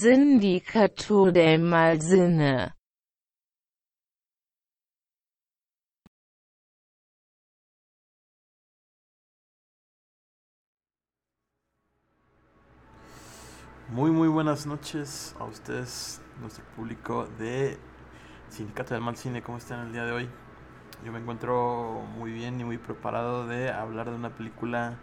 [0.00, 2.74] Sindicato del Malsinne
[13.88, 17.78] Muy, muy buenas noches a ustedes, nuestro público de
[18.48, 19.42] Sindicato del Mal Cine.
[19.42, 20.28] ¿Cómo están el día de hoy?
[21.04, 24.98] Yo me encuentro muy bien y muy preparado de hablar de una película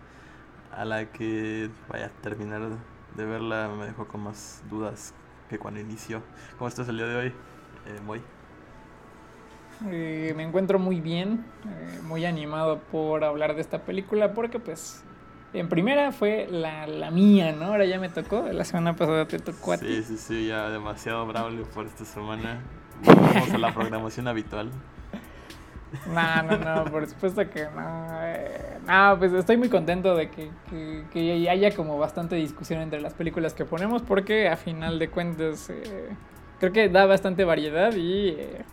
[0.71, 2.61] a la que, vaya, a terminar
[3.15, 5.13] de verla me dejó con más dudas
[5.49, 6.21] que cuando inició.
[6.57, 7.27] ¿Cómo estás el día de hoy,
[7.85, 8.21] eh,
[9.89, 15.03] eh, me encuentro muy bien, eh, muy animado por hablar de esta película porque pues
[15.53, 17.65] en primera fue la, la, mía, ¿no?
[17.65, 19.87] Ahora ya me tocó, la semana pasada te tocó a ti.
[19.87, 22.61] Sí, sí, sí, ya demasiado bravo por esta semana.
[23.03, 24.71] Vamos a la programación habitual.
[26.07, 28.07] No, no, no, por supuesto que no.
[28.23, 30.49] Eh, no, pues estoy muy contento de que,
[31.11, 35.69] que, haya como bastante discusión entre las películas que ponemos porque a final de cuentas
[35.69, 36.09] eh,
[36.59, 38.63] creo que da bastante variedad y eh,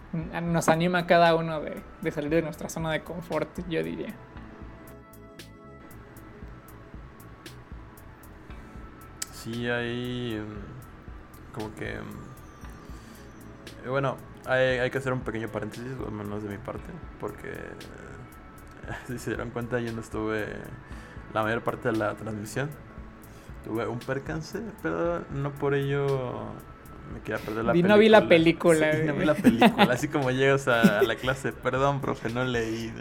[0.42, 4.14] nos anima a cada uno de, de salir de nuestra zona de confort, yo diría.
[9.48, 11.98] sí hay mm, como que
[13.84, 14.16] mm, bueno
[14.48, 17.52] hay, hay, que hacer un pequeño paréntesis al menos de mi parte porque
[19.06, 20.46] si se dieron cuenta yo no estuve
[21.34, 22.70] la mayor parte de la transmisión
[23.64, 26.54] tuve un percance pero no por ello
[27.12, 28.92] me queda perder la y no vi la película.
[28.92, 29.92] no vi la película.
[29.92, 32.92] Así como llegas a, la clase, perdón, profe, no leí.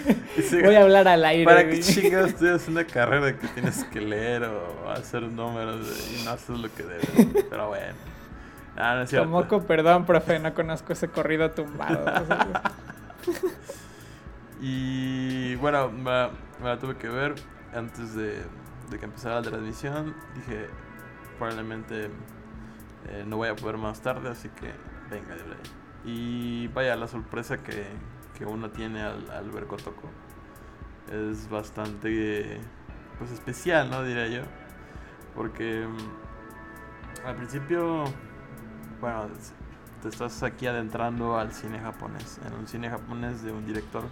[0.64, 1.44] Voy a hablar al aire.
[1.44, 6.32] ¿Para qué chingados estudias una carrera que tienes que leer o hacer números y no
[6.32, 7.44] haces lo que debes?
[7.48, 8.13] Pero bueno.
[8.76, 9.28] Ah, no es cierto.
[9.28, 12.04] Tomoco, perdón, profe, no conozco ese corrido tumbado.
[14.60, 16.28] y bueno, me,
[16.62, 17.34] la tuve que ver
[17.72, 18.42] antes de,
[18.90, 20.14] de que empezara la transmisión.
[20.34, 20.66] Dije,
[21.38, 22.10] probablemente
[23.08, 24.72] eh, no voy a poder más tarde, así que
[25.10, 25.58] venga de ahí.
[26.04, 27.86] Y vaya, la sorpresa que,
[28.36, 30.10] que uno tiene al, al, ver Kotoko
[31.12, 32.60] es bastante
[33.18, 34.02] pues especial, ¿no?
[34.02, 34.42] Diría yo.
[35.34, 38.04] Porque mm, al principio,
[39.04, 39.26] bueno,
[40.00, 44.04] te estás aquí adentrando al cine japonés, en un cine japonés de un director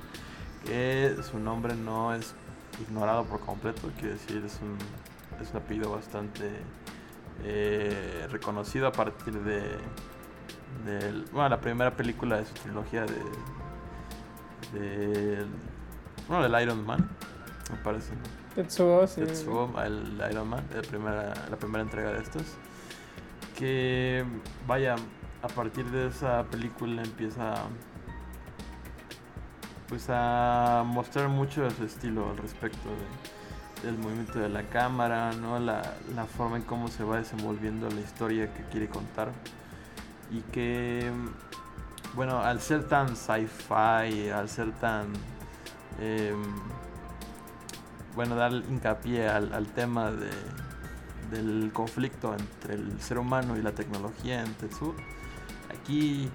[0.66, 2.34] que su nombre no es
[2.78, 4.76] ignorado por completo, quiere decir, es un,
[5.40, 6.50] es un apellido bastante
[7.42, 9.78] eh, reconocido a partir de,
[11.32, 15.46] bueno, la primera película de su trilogía de, de
[16.28, 17.08] bueno, del Iron Man,
[17.70, 18.12] me parece.
[18.54, 19.22] Tetsuo, sí.
[19.22, 22.58] Tetsuo, el Iron Man, la primera, la primera entrega de estos.
[23.58, 24.24] Que,
[24.66, 24.96] vaya,
[25.42, 27.54] a partir de esa película empieza
[29.88, 33.42] pues a mostrar mucho de su estilo al respecto de
[33.88, 35.58] el movimiento de la cámara, ¿no?
[35.58, 35.82] La,
[36.36, 39.32] forma en cómo se va desenvolviendo la historia que quiere contar.
[40.30, 41.10] Y que,
[42.14, 45.08] bueno, al ser tan sci-fi, al ser tan...
[46.00, 46.42] Em,
[48.14, 50.30] bueno, dar hincapié al, tema de,
[51.32, 54.94] del conflicto entre el ser humano y la tecnología en Tetsu,
[55.70, 56.28] aquí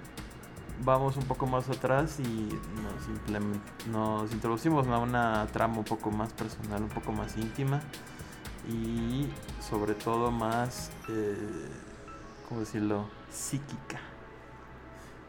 [0.83, 2.49] vamos un poco más atrás y
[2.81, 3.41] nos,
[3.87, 7.81] nos introducimos a una trama un poco más personal, un poco más íntima
[8.67, 9.27] y
[9.61, 11.69] sobre todo más, eh,
[12.47, 13.09] ¿cómo decirlo?
[13.31, 13.99] Psíquica.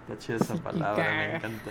[0.01, 1.71] Está chida esa palabra, me encanta.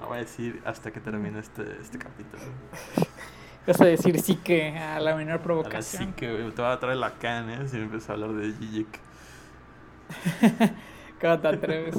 [0.00, 2.42] La voy a decir hasta que termine este, este capítulo.
[3.66, 6.02] Vas a decir psique a la menor provocación.
[6.02, 7.68] A la que te va a traer la can, ¿eh?
[7.68, 9.00] Si me empiezas a hablar de Gijik.
[11.20, 11.96] ¿Cómo te atreves?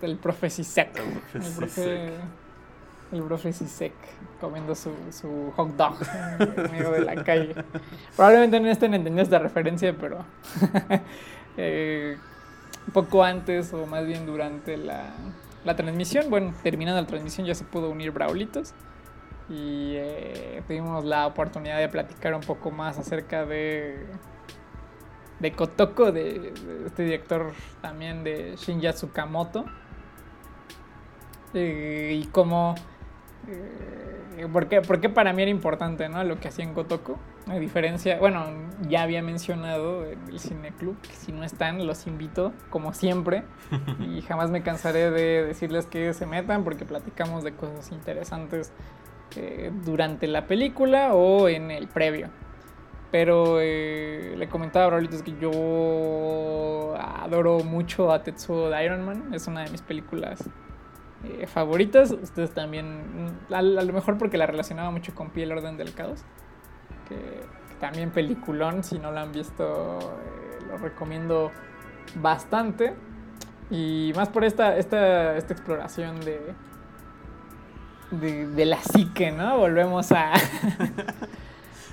[0.00, 0.96] El profe Sisek.
[1.34, 2.10] El profe,
[3.12, 3.92] el profe Sisek
[4.40, 5.96] comiendo su, su hot dog
[6.38, 7.54] en medio de la calle.
[8.14, 10.24] Probablemente no estén entendiendo esta referencia, pero
[11.56, 12.16] eh,
[12.92, 15.12] poco antes o más bien durante la,
[15.64, 18.74] la, transmisión, bueno, terminando la transmisión ya se pudo unir Braulitos
[19.48, 24.06] y eh, tuvimos la oportunidad de platicar un poco más acerca de
[25.44, 26.52] de Kotoko, de,
[26.86, 29.64] este director también de Shinya Tsukamoto.
[31.52, 32.74] Eh, y cómo...
[33.46, 36.24] Eh, ¿por, qué, para mí era importante ¿no?
[36.24, 37.18] lo que hacía en Kotoko?
[37.46, 38.46] A diferencia, bueno,
[38.88, 43.44] ya había mencionado en el Cine Club que si no están, los invito, como siempre.
[44.00, 48.72] y jamás me cansaré de decirles que se metan porque platicamos de cosas interesantes
[49.36, 52.28] eh, durante la película o en el previo.
[53.10, 59.32] Pero eh, le comentaba a Raúlitos que yo adoro mucho a Tetsuo de Iron Man.
[59.32, 60.48] Es una de mis películas
[61.24, 62.10] eh, favoritas.
[62.10, 66.24] Ustedes también, a, a, lo mejor porque la relacionaba mucho con Piel Orden del Caos.
[67.08, 69.98] Que, que también peliculón, si no lo han visto,
[70.68, 71.52] lo recomiendo
[72.16, 72.94] bastante.
[73.70, 76.40] Y más por esta, esta, esta exploración de,
[78.20, 79.58] de, de la psique, ¿no?
[79.58, 80.32] Volvemos a...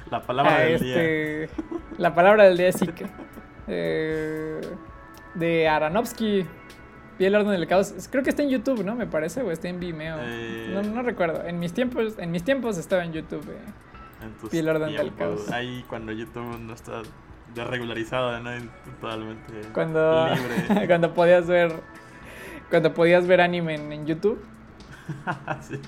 [0.10, 1.50] la palabra del este, día.
[1.98, 3.06] La palabra del día es psique.
[3.68, 4.62] Eh,
[5.36, 6.46] de Aronofsky,
[7.18, 7.94] Piel Orden del Caos.
[8.12, 8.96] Creo que está en YouTube, ¿no?
[8.96, 10.18] Me parece, o está en Vimeo.
[10.20, 11.46] Eh, No, no recuerdo.
[11.46, 13.48] En mis tiempos, en mis tiempos estaba en YouTube.
[13.50, 14.24] eh.
[14.24, 15.50] en tus Piel Orden del Caos.
[15.52, 17.02] Ahí cuando YouTube no está
[17.56, 18.50] desregularizado, ¿no?
[19.02, 20.88] Totalmente Cuando, libre.
[20.88, 21.74] cuando podías ver
[22.70, 24.42] cuando podías ver anime en, en YouTube.
[25.62, 25.80] sí.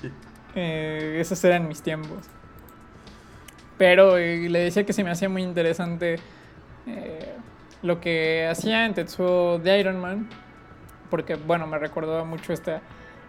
[0.54, 2.26] Eh, esos eran mis tiempos.
[3.76, 6.16] Pero eh, le decía que se me hacía muy interesante
[6.86, 7.34] eh,
[7.82, 10.28] lo que hacía en Tetsuo de Iron Man.
[11.10, 12.82] Porque, bueno, me recordó mucho esta,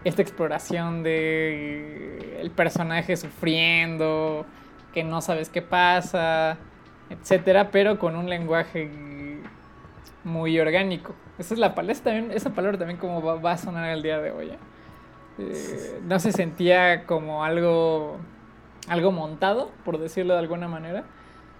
[0.04, 4.46] esta exploración de el personaje sufriendo,
[4.92, 6.58] que no sabes qué pasa,
[7.10, 8.90] etcétera, pero con un lenguaje
[10.24, 11.14] muy orgánico.
[11.38, 14.18] Esa es la palabra, también, esa palabra también como va, va a sonar el día
[14.20, 14.50] de hoy.
[14.50, 14.58] ¿eh?
[15.38, 18.18] Eh, no se sentía como algo
[18.88, 21.04] algo montado, por decirlo de alguna manera,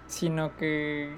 [0.06, 1.11] sino que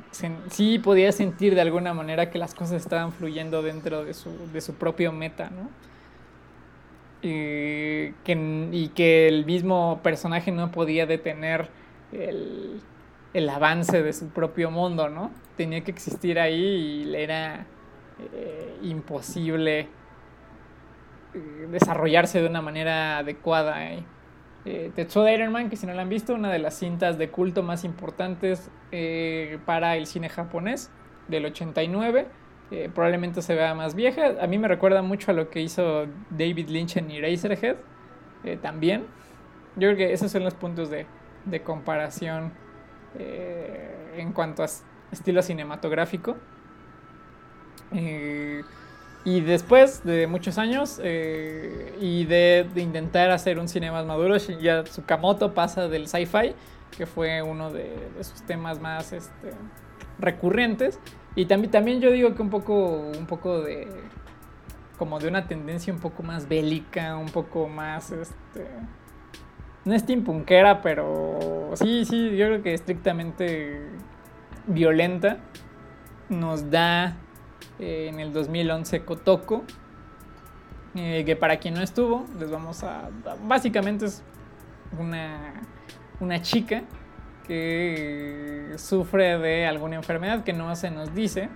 [0.48, 4.60] sí podía sentir de alguna manera que las cosas estaban fluyendo dentro de su, de
[4.60, 5.68] su propio meta, ¿no?
[7.20, 11.68] Y que, y que el mismo personaje no podía detener
[12.12, 12.80] el,
[13.34, 15.30] el avance de su propio mundo, ¿no?
[15.56, 17.66] Tenía que existir ahí y le era
[18.32, 19.88] eh, imposible
[21.70, 23.92] desarrollarse de una manera adecuada.
[23.92, 24.04] ¿eh?
[24.64, 27.62] Eh, Iron Man, que si no la han visto, una de las cintas de culto
[27.62, 30.90] más importantes eh, para el cine japonés
[31.28, 32.26] del 89.
[32.70, 34.34] Eh, probablemente se vea más vieja.
[34.42, 37.76] A mí me recuerda mucho a lo que hizo David Lynch en Eraserhead
[38.44, 39.06] eh, también.
[39.76, 41.06] Yo creo que esos son los puntos de,
[41.64, 42.52] comparación
[43.18, 44.66] en cuanto a
[45.10, 46.36] estilo cinematográfico.
[49.24, 54.84] Y después de muchos años eh, y de, intentar hacer un cine más maduro, Shinya
[54.84, 56.54] Tsukamoto pasa del sci-fi,
[56.96, 59.50] que fue uno de, de sus temas más este,
[60.18, 60.98] recurrentes.
[61.34, 63.88] Y también, también yo digo que un poco, un poco de
[64.98, 68.66] como de una tendencia un poco más bélica, un poco más este
[69.84, 73.88] no steampunkera, pero sí, sí, yo creo que estrictamente
[74.66, 75.38] violenta.
[76.28, 77.16] Nos da
[77.78, 79.64] eh, en el 2011 Kotoko,
[80.94, 83.10] eh, que para quien no estuvo, les vamos a...
[83.44, 84.22] Básicamente es
[84.98, 85.62] una,
[86.20, 86.82] una chica
[87.46, 91.48] que sufre de alguna enfermedad que no se nos dice.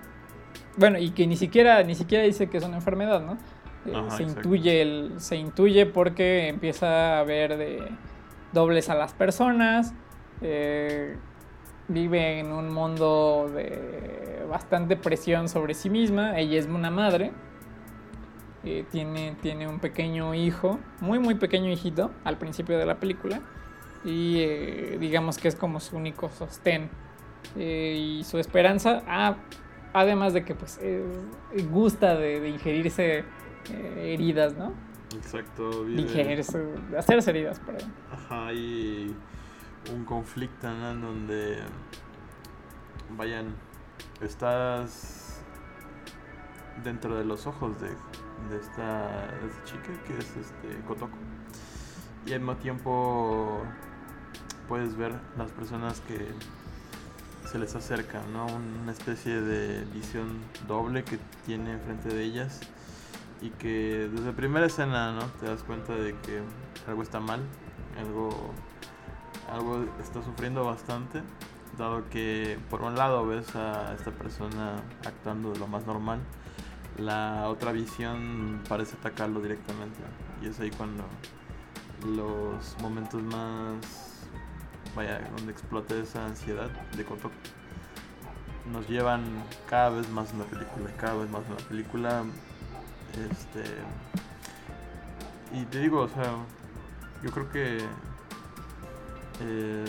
[0.77, 3.37] Bueno, y que ni siquiera, ni siquiera dice que es una enfermedad, ¿no?
[3.85, 4.47] Eh, Ajá, se, exacto.
[4.47, 7.91] intuye el, se intuye porque empieza a ver de
[8.53, 9.93] dobles a las personas.
[10.41, 11.17] eh,
[11.93, 16.37] vive en un mundo de bastante presión sobre sí misma.
[16.39, 17.31] Ella es una madre.
[18.65, 23.41] eh, tiene, tiene un pequeño hijo, muy muy pequeño hijito al principio de la película.
[24.05, 26.89] Y eh, digamos que es como su único sostén
[27.57, 29.01] eh, y su esperanza.
[29.07, 29.35] Ah,
[29.93, 30.79] además de que pues
[31.71, 33.23] gusta de, de ingerirse
[33.97, 34.73] heridas, ¿no?
[35.15, 35.83] Exacto.
[35.85, 36.63] Vive- ingerirse,
[36.97, 37.93] hacerse heridas, perdón.
[38.11, 39.13] Ajá, hay
[39.91, 41.59] un conflicto en donde,
[43.17, 43.55] vayan,
[44.21, 45.41] estás
[46.83, 47.89] dentro de los ojos de,
[48.57, 49.29] esta,
[49.65, 51.17] chica que es este Kotoko.
[52.25, 53.63] Y al mismo tiempo
[54.67, 56.27] puedes ver las personas que
[57.49, 58.47] se les acercan, ¿no?
[58.47, 62.61] Una especie de visión doble que tiene enfrente de ellas
[63.41, 65.25] y que desde la primera escena, ¿no?
[65.39, 66.41] Te das cuenta de que
[66.87, 67.41] algo está mal,
[67.99, 68.29] algo,
[69.51, 71.21] algo está sufriendo bastante,
[71.77, 76.19] dado que por un lado ves a esta persona actuando de lo más normal,
[76.97, 79.99] la otra visión parece atacarlo directamente
[80.41, 81.03] y es ahí cuando
[82.05, 84.27] los momentos más
[84.95, 87.33] vaya donde explota esa ansiedad de Kotoko
[88.71, 89.23] nos llevan
[89.67, 92.23] cada vez más en la película cada vez más en la película
[93.31, 93.63] este
[95.51, 96.35] y te digo o sea
[97.23, 97.79] yo creo que
[99.41, 99.85] eh,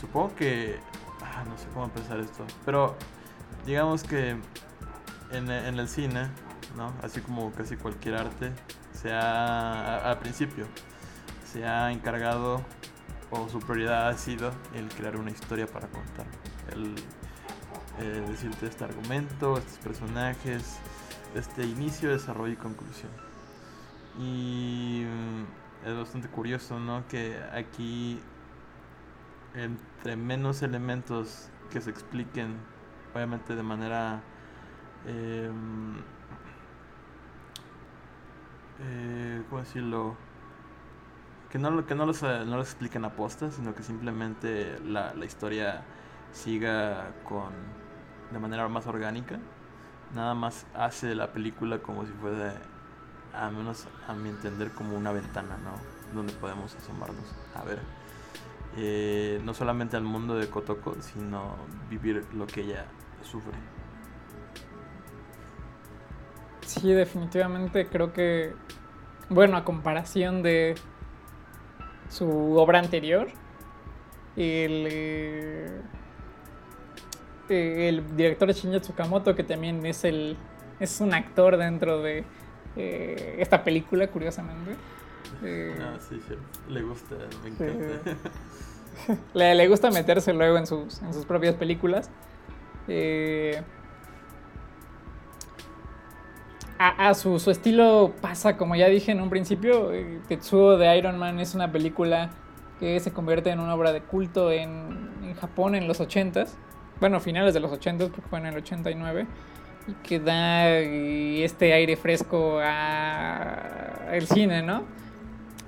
[0.00, 0.78] supongo que
[1.22, 2.96] ah, no sé cómo empezar esto pero
[3.66, 4.36] digamos que
[5.30, 6.28] en, el cine
[6.76, 8.52] no así como casi cualquier arte
[8.92, 10.66] se ha al principio
[11.50, 12.62] se ha encargado
[13.30, 16.26] o su prioridad ha sido el crear una historia para contar
[16.72, 16.94] el
[18.00, 20.78] eh, decirte este argumento estos personajes
[21.34, 23.10] este inicio desarrollo y conclusión.
[24.18, 25.04] Y
[25.84, 27.06] es bastante curioso, ¿no?
[27.08, 28.20] Que aquí,
[29.54, 32.56] entre menos elementos que se expliquen,
[33.14, 34.22] obviamente de manera...
[35.06, 35.96] em,
[38.80, 40.16] eh, ¿Cómo decirlo?
[41.50, 45.24] Que no, que no los, no los expliquen a posta, sino que simplemente la, la
[45.24, 45.82] historia
[46.32, 47.52] siga con
[48.32, 49.38] de manera más orgánica.
[50.14, 52.54] Nada más hace la película como si fuera,
[53.34, 56.14] a menos a mi entender, como una ventana, ¿no?
[56.14, 57.24] Donde podemos asomarnos
[57.54, 57.80] a ver
[58.76, 61.56] eh, no solamente al mundo de Kotoko, sino
[61.90, 62.86] vivir lo que ella
[63.22, 63.52] sufre.
[66.66, 68.54] Sí, definitivamente creo que,
[69.28, 70.74] bueno, a comparación de
[72.08, 73.28] su obra anterior,
[74.36, 75.82] el, eh,
[77.50, 80.38] el director Shinya Tsukamoto, que también es, el,
[80.80, 82.24] es un actor dentro de
[82.76, 84.76] eh, esta película, curiosamente.
[85.42, 86.34] eh, Ah, sí, sí,
[86.68, 88.16] le gusta, me encanta.
[89.34, 92.10] le, le gusta meterse luego en sus, en sus propias películas.
[92.88, 93.62] Eh,
[96.78, 100.96] a, a su, su estilo pasa, como ya dije en un principio, eh, Tetsuo de
[100.98, 102.30] Iron Man es una película
[102.80, 106.48] que se convierte en una obra de culto en, en Japón en los 80s.
[106.98, 109.26] Bueno, finales de los 80s, porque fue en el 89.
[110.02, 114.84] Que da eh, este aire fresco a el cine, ¿no?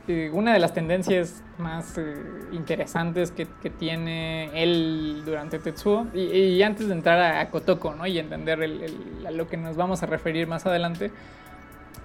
[0.07, 2.15] eh, una de las tendencias más eh,
[2.53, 8.07] interesantes que, tiene él durante Tetsuo, y, y antes de entrar a, Kotoko ¿no?
[8.07, 8.61] y entender
[9.27, 11.11] a lo que nos vamos a referir más adelante,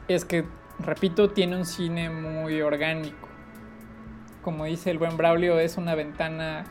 [0.08, 0.46] es que,
[0.80, 3.28] repito, tiene un cine muy orgánico.
[4.42, 6.64] Como dice el buen Braulio, es una ventana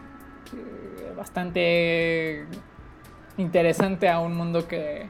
[1.16, 2.46] bastante
[3.36, 5.08] interesante a un mundo que,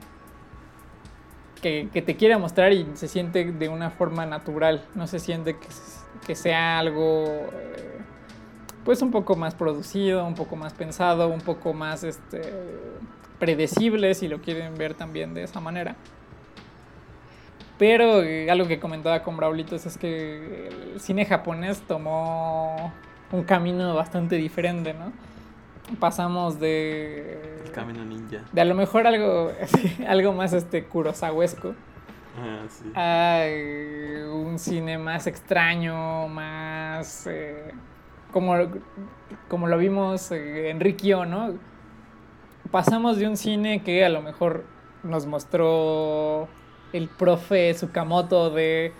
[1.60, 5.66] que, te quiere mostrar y se siente de una forma natural, no se siente que,
[6.26, 7.98] que sea algo eh,
[8.84, 12.40] pues un poco más producido, un poco más pensado, un poco más este,
[13.38, 15.96] predecible si lo quieren ver también de esa manera.
[17.78, 22.92] Pero eh, algo que comentaba con Braulitos es que el cine japonés tomó
[23.30, 25.12] un camino bastante diferente, ¿no?
[26.00, 28.44] Pasamos de El camino ninja.
[28.52, 29.52] de a lo mejor algo,
[30.08, 30.86] algo más este
[32.40, 32.84] Ah, sí.
[32.94, 37.72] a eh, un cine más extraño, más eh,
[38.32, 38.54] como,
[39.48, 41.54] como lo vimos eh, en Rikyo, ¿no?
[42.70, 44.64] Pasamos de un cine que a lo mejor
[45.02, 46.48] nos mostró
[46.92, 48.92] el profe Tsukamoto de,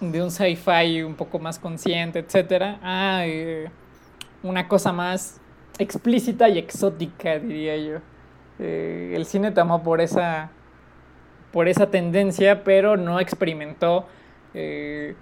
[0.00, 3.70] de un sci-fi un poco más consciente, etcétera, a eh,
[4.42, 5.40] una cosa más
[5.78, 7.98] explícita y exótica, diría yo.
[8.58, 10.50] Eh, el cine tomó por esa
[11.52, 14.06] por esa tendencia, pero no experimentó
[14.54, 15.14] eh,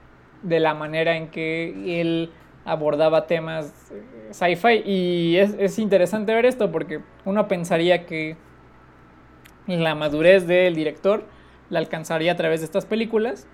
[0.42, 2.30] de la manera en que él
[2.64, 4.82] abordaba temas eh, sci-fi.
[4.86, 8.36] Y es, es interesante ver esto porque uno pensaría que
[9.66, 11.24] la madurez del director
[11.68, 13.46] la alcanzaría a través de estas películas,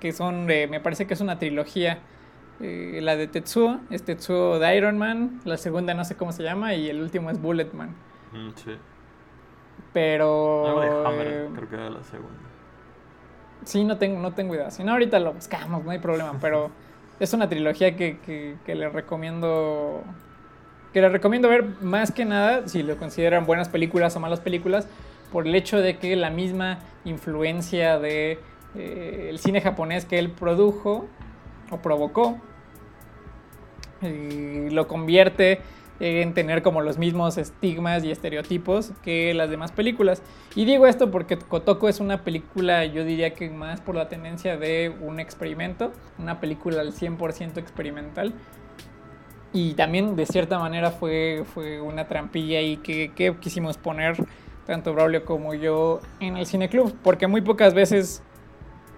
[0.00, 1.98] que son, me parece que es una trilogía.
[2.60, 6.42] Eh, la de Tetsuo, es Tetsuo de Iron Man, la segunda no sé cómo se
[6.42, 7.90] llama, y el último es Bulletman.
[8.32, 8.72] Mm, sí.
[9.92, 10.66] Pero...
[10.66, 12.38] Algo de Hammer, eh, creo que era la segunda.
[13.64, 14.70] Sí, no tengo, no tengo idea.
[14.70, 16.36] Si no, ahorita lo buscamos, no hay problema.
[16.40, 16.70] Pero
[17.20, 20.02] es una trilogía que, que, que les recomiendo.
[20.92, 24.88] Que les recomiendo ver más que nada, si lo consideran buenas películas o malas películas,
[25.30, 28.38] por el hecho de que la misma influencia de
[28.74, 31.06] eh, el cine japonés que él produjo
[31.70, 32.38] o provocó
[34.02, 35.60] eh, lo convierte
[36.00, 40.22] en tener como los mismos estigmas y estereotipos que las demás películas.
[40.54, 44.56] Y digo esto porque Kotoko es una película, yo diría que más por la tendencia
[44.56, 48.32] de un experimento, una película al 100% experimental.
[49.52, 54.16] Y también de cierta manera fue, fue una trampilla ahí que, que quisimos poner
[54.66, 58.22] tanto Braulio como yo en el cineclub, porque muy pocas veces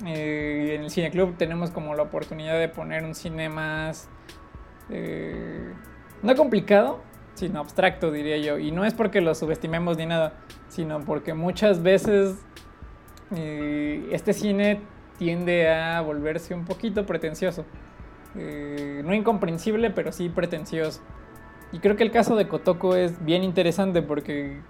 [0.06, 4.08] eh, en el cineclub tenemos como la oportunidad de poner un cine más
[4.88, 5.72] eh,
[6.22, 7.00] no complicado,
[7.34, 8.58] sino abstracto, diría yo.
[8.58, 10.34] Y no es porque lo subestimemos ni nada,
[10.68, 12.44] sino porque muchas veces
[13.34, 14.80] eh, este cine
[15.18, 17.64] tiende a volverse un poquito pretencioso.
[18.34, 21.00] No incomprensible, pero sí pretencioso.
[21.72, 24.60] Y creo que el caso de Kotoko es bien interesante porque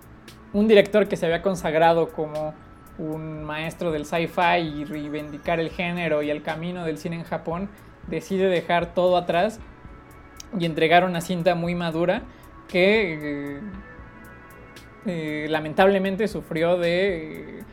[0.52, 2.54] un director que se había consagrado como
[2.98, 7.68] un maestro del sci-fi y reivindicar el género y el camino del cine en Japón,
[8.06, 9.60] decide dejar todo atrás
[10.58, 12.22] y entregar una cinta muy madura
[12.68, 13.60] que eh,
[15.06, 17.64] eh, lamentablemente sufrió de, eh,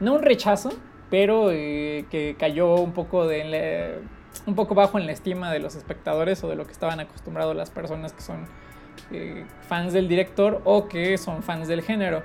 [0.00, 0.70] no un rechazo,
[1.10, 3.98] pero que cayó un poco, de,
[4.46, 7.56] un poco bajo en la estima de los espectadores o de lo que estaban acostumbrados
[7.56, 8.46] las personas que son
[9.68, 12.22] fans del director o que son fans del género.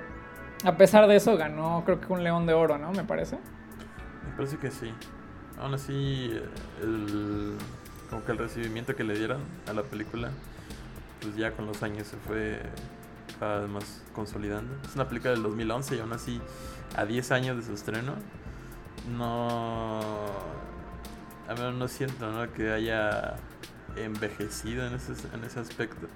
[0.64, 2.92] A pesar de eso, ganó creo que un León de Oro, ¿no?
[2.92, 3.36] Me parece.
[3.36, 4.92] Me parece que sí.
[5.60, 6.38] Aún así,
[6.82, 7.56] el,
[8.10, 10.30] como que el recibimiento que le dieron a la película,
[11.20, 12.60] pues ya con los años se fue
[13.38, 14.74] cada vez más consolidando.
[14.84, 16.40] Es una película del 2011 y aún así,
[16.96, 18.14] a 10 años de su estreno,
[19.16, 20.00] no.
[21.48, 22.52] A menos no siento ¿no?
[22.52, 23.36] que haya
[23.94, 26.08] envejecido en ese, en ese aspecto.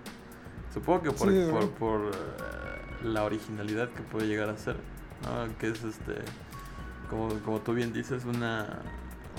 [0.74, 4.76] Supongo que por, por, eh, la originalidad que puede llegar a ser,
[5.24, 5.58] ¿no?
[5.58, 6.14] que es este,
[7.08, 8.80] como, como tú bien dices, una,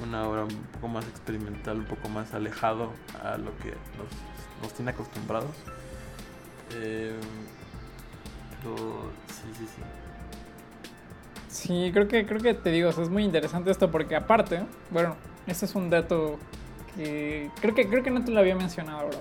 [0.03, 2.91] una obra un poco más experimental, un poco más alejado
[3.23, 5.55] a lo que nos, nos tiene acostumbrados.
[6.73, 7.19] Eh,
[9.27, 9.81] sí, sí, sí.
[11.47, 15.15] Sí, creo que, creo que te digo, es muy interesante esto porque aparte, bueno,
[15.47, 16.39] este es un dato
[16.95, 19.17] que creo que, creo que no te lo había mencionado ahora,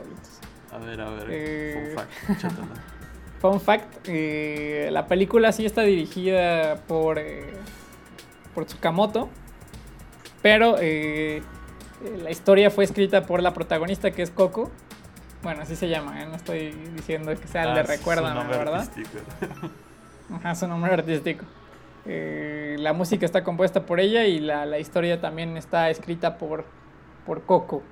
[0.73, 2.55] A ver, a ver, eh, fun fact,
[3.41, 7.55] Fun fact, eh, la película sí está dirigida por, eh,
[8.55, 9.29] por Tsukamoto,
[10.43, 14.71] pero la historia fue escrita por la protagonista que es Coco.
[15.43, 18.83] Bueno, así se llama, no estoy diciendo que sea el de ah, Recuérdame, ¿verdad?
[18.83, 19.25] Artístico.
[20.35, 21.45] Ajá, su nombre artístico.
[22.07, 26.65] Eh, la música está compuesta por ella y la, historia también está escrita por,
[27.27, 27.83] por Coco.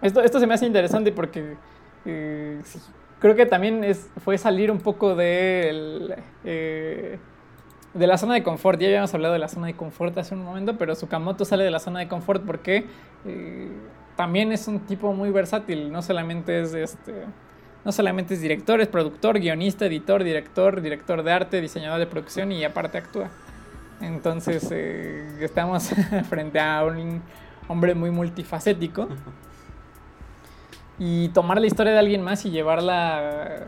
[0.00, 1.56] Esto, esto se me hace interesante porque
[2.04, 2.60] eh,
[3.22, 7.18] creo que también es, fue salir un poco de, eh,
[7.94, 8.78] de la zona de confort.
[8.80, 11.70] Ya habíamos hablado de la zona de confort hace un momento, pero Sukamoto sale de
[11.70, 12.84] la zona de confort porque
[14.16, 15.90] también es un tipo muy versátil.
[15.90, 17.24] No solamente es este
[17.84, 22.52] no solamente es director, es productor, guionista, editor, director, director de arte, diseñador de producción
[22.52, 23.30] y aparte actúa.
[24.00, 25.90] Entonces eh, estamos
[26.28, 27.22] frente a un
[27.68, 29.08] hombre muy multifacético.
[31.04, 33.64] Y tomar la historia de alguien más y llevarla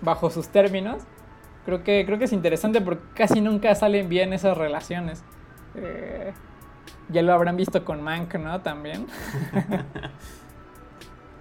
[0.00, 1.04] bajo sus términos,
[1.64, 5.22] creo que, creo que es interesante porque casi nunca salen bien esas relaciones.
[5.76, 6.32] Eh,
[7.08, 8.60] ya lo habrán visto con Mank, ¿no?
[8.60, 9.06] También.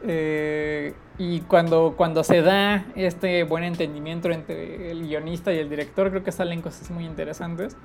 [0.04, 6.10] Eh, y cuando, cuando se da este buen entendimiento entre el guionista y el director,
[6.10, 7.78] creo que salen cosas muy interesantes.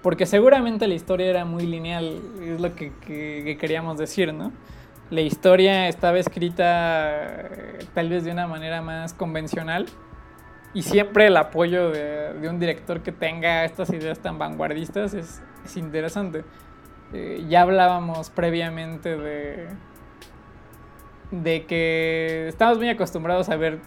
[0.00, 2.92] Porque seguramente la historia era muy lineal, es lo que,
[3.60, 4.52] queríamos decir, ¿no?
[5.10, 9.86] La historia estaba escrita eh, tal vez de una manera más convencional
[10.74, 15.42] y siempre el apoyo de, un director que tenga estas ideas tan vanguardistas es,
[15.76, 16.44] interesante.
[17.12, 19.68] Eh, ya hablábamos previamente de,
[21.30, 23.78] de que estamos muy acostumbrados a ver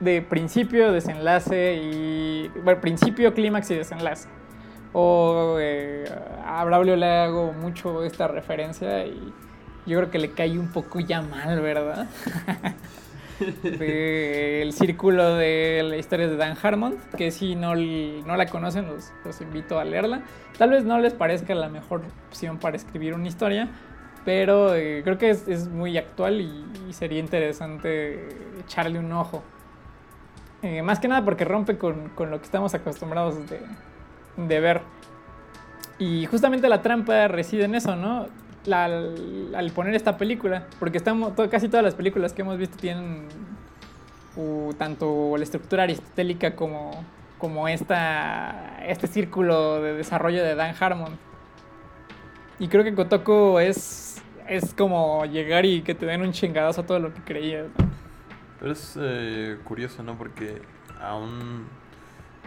[0.00, 2.48] de principio, desenlace y.
[2.64, 4.28] Bueno, principio, clímax y desenlace.
[4.92, 6.04] O eh,
[6.46, 9.32] a Braulio le hago mucho esta referencia y
[9.86, 12.08] yo creo que le cae un poco ya mal, ¿verdad?
[13.60, 19.12] el círculo de la historia de Dan Harmon, que si no, no la conocen, los,
[19.24, 20.22] los invito a leerla.
[20.58, 23.68] Tal vez no les parezca la mejor opción para escribir una historia,
[24.26, 28.28] pero eh, creo que es, muy actual y, sería interesante
[28.60, 29.42] echarle un ojo.
[30.62, 33.36] Eh, más que nada porque rompe con, lo que estamos acostumbrados
[34.36, 34.80] de, ver.
[35.98, 38.26] Y justamente la trampa reside en eso, ¿no?
[38.74, 43.26] Al, poner esta película, porque estamos, casi todas las películas que hemos visto tienen
[44.78, 47.04] tanto la estructura aristotélica como,
[47.38, 51.18] como esta, este círculo de desarrollo de Dan Harmon.
[52.58, 54.06] Y creo que Kotoko es
[54.48, 57.66] es como llegar y que te den un chingadazo a todo lo que creías.
[58.58, 60.16] Pero es eh, curioso, ¿no?
[60.16, 60.62] Porque
[61.00, 61.66] aún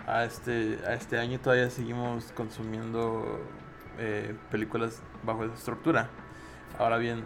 [0.07, 3.39] a este, a este año todavía seguimos consumiendo
[3.99, 6.09] eh, películas bajo esa estructura.
[6.77, 7.23] Ahora bien,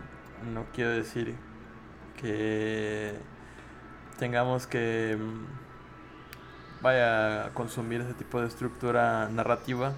[0.54, 1.36] no quiero decir
[2.20, 3.14] que
[4.18, 9.94] tengamos que mm, vaya a consumir ese tipo de estructura narrativa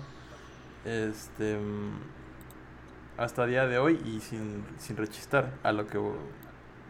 [0.86, 2.00] este mm,
[3.18, 6.00] hasta el día de hoy y sin, sin rechistar a lo que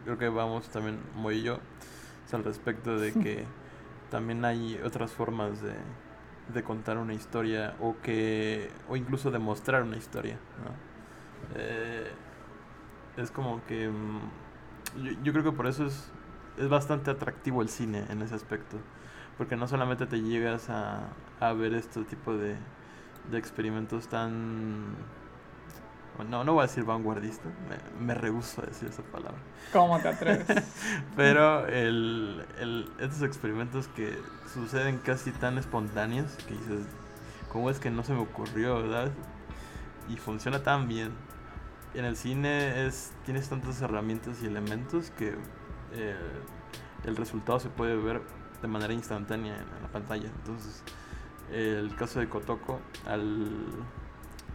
[0.04, 1.58] creo que vamos también muy y yo
[2.32, 3.44] al respecto de que
[4.10, 5.74] también hay otras formas de,
[6.52, 10.38] de, contar una historia o que o incluso de mostrar una historia.
[11.54, 12.10] Eh,
[13.16, 16.10] es como que mm, yo, yo, creo que por eso es,
[16.58, 18.78] es bastante atractivo el cine en ese aspecto
[19.36, 21.08] porque no solamente te llegas a,
[21.40, 22.56] a ver este tipo de,
[23.30, 24.94] de experimentos tan
[26.24, 29.38] no, no voy a decir vanguardista, me, me rehuso a decir esa palabra.
[29.72, 30.46] ¿Cómo te atreves?
[31.16, 34.18] Pero el, el, estos experimentos que
[34.52, 36.86] suceden casi tan espontáneos que dices,
[37.52, 39.10] ¿cómo es que no se me ocurrió, verdad?
[40.08, 41.12] y funciona tan bien.
[41.94, 45.34] En el cine es tienes tantas herramientas y elementos que
[45.92, 46.16] eh,
[47.04, 48.22] el resultado se puede ver
[48.60, 50.28] de manera instantánea en, la pantalla.
[50.28, 50.82] Entonces,
[51.50, 53.48] el caso de Kotoko, al,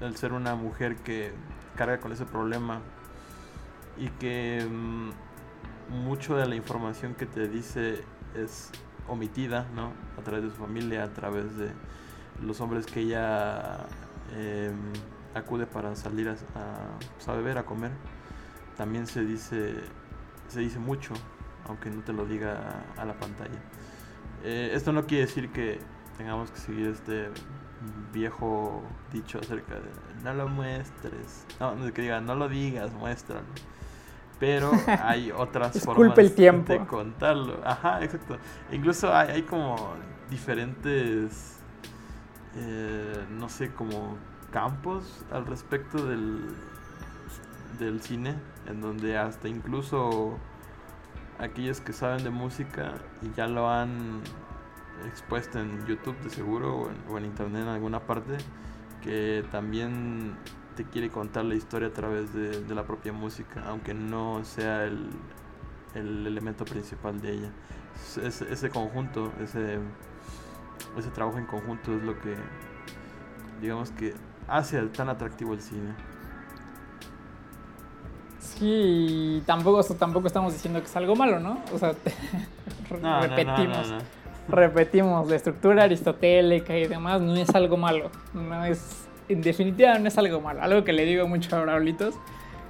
[0.02, 1.32] al, ser una mujer que
[1.76, 2.82] carga con ese problema
[3.98, 5.10] y que mm,
[6.04, 8.04] mucho de la información que te dice
[8.36, 8.72] es
[9.08, 9.92] omitida, ¿no?
[10.18, 11.70] A través de su familia, a través de
[12.42, 13.88] los hombres que ella
[14.36, 14.94] em,
[15.36, 16.36] acude para salir a,
[17.16, 17.92] pues, a, beber, a comer.
[18.78, 19.76] También se dice,
[20.48, 21.14] se dice mucho,
[21.68, 23.60] aunque no te lo diga a, la pantalla.
[24.44, 25.80] Eh, esto no quiere decir que
[26.18, 27.30] tengamos que seguir este
[28.14, 29.90] viejo dicho acerca de
[30.24, 31.46] no lo muestres.
[31.60, 33.46] No, que diga, no lo digas, muéstralo
[34.42, 34.72] pero
[35.04, 37.62] hay otras formas de contarlo.
[37.64, 38.38] Ajá, exacto.
[38.72, 39.94] Incluso hay, hay como
[40.32, 41.60] diferentes,
[42.56, 44.18] eh, no sé, como
[44.52, 46.56] campos al respecto del,
[47.78, 48.36] del cine,
[48.68, 50.40] en donde hasta incluso
[51.38, 54.22] aquellos que saben de música y ya lo han
[55.08, 58.38] expuesto en YouTube de seguro o en internet en alguna parte,
[59.02, 60.36] que también
[60.76, 65.10] te quiere contar la historia a través de, la propia música, aunque no sea el,
[65.96, 67.52] el elemento principal de ella.
[68.50, 69.80] ese conjunto, ese,
[70.98, 72.36] ese trabajo en conjunto es lo que,
[73.62, 74.14] digamos que
[74.48, 75.94] hace tan atractivo el cine.
[78.40, 81.62] Sí, tampoco, tampoco estamos diciendo que es algo malo, ¿no?
[81.74, 81.94] O sea,
[82.90, 83.94] repetimos.
[84.48, 89.02] Repetimos, la estructura aristotélica y demás no es algo malo, no es
[89.32, 90.62] en definitiva no es algo malo.
[90.62, 92.16] Algo que le digo mucho a Braulitos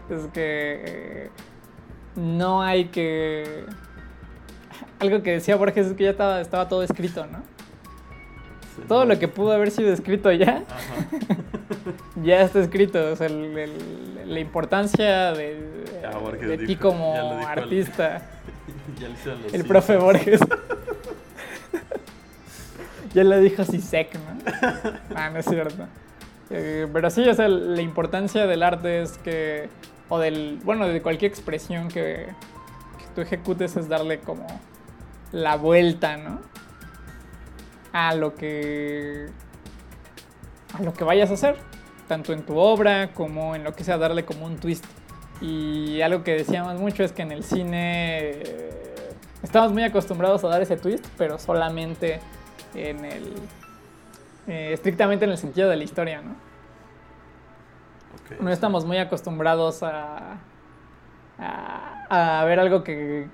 [0.10, 1.30] es que eh,
[2.16, 3.66] no hay que...
[5.00, 7.40] Algo que decía Borges es que ya estaba, estaba todo escrito, ¿no?
[8.88, 10.64] todo lo que pudo haber sido escrito ya,
[12.24, 13.12] ya está escrito.
[13.12, 18.22] O sea, la importancia de, ti como artista.
[19.02, 20.42] El, el profe Borges.
[23.14, 24.92] ya lo dijo así sec, ¿no?
[25.16, 25.88] Ah, no es cierto.
[26.50, 29.70] Eh, pero sí, o sea, la importancia del arte es que,
[30.10, 32.28] o del, bueno, de cualquier expresión que,
[33.16, 34.48] tú ejecutes es darle como
[35.32, 36.42] la vuelta, ¿no?
[37.94, 39.28] A lo que,
[40.78, 41.58] a lo que vayas a hacer,
[42.08, 44.86] tanto en tu obra como en lo que sea, darle como un twist.
[45.42, 49.10] Y algo que decíamos mucho es que en el cine eh,
[49.42, 52.20] estamos muy acostumbrados a dar ese twist, pero solamente
[52.76, 53.34] en el
[54.48, 56.36] eh, estrictamente en el sentido de la historia, ¿no?
[58.40, 60.38] no estamos muy acostumbrados a,
[61.38, 63.28] a, ver algo que,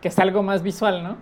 [0.00, 1.16] que es algo más visual, ¿no?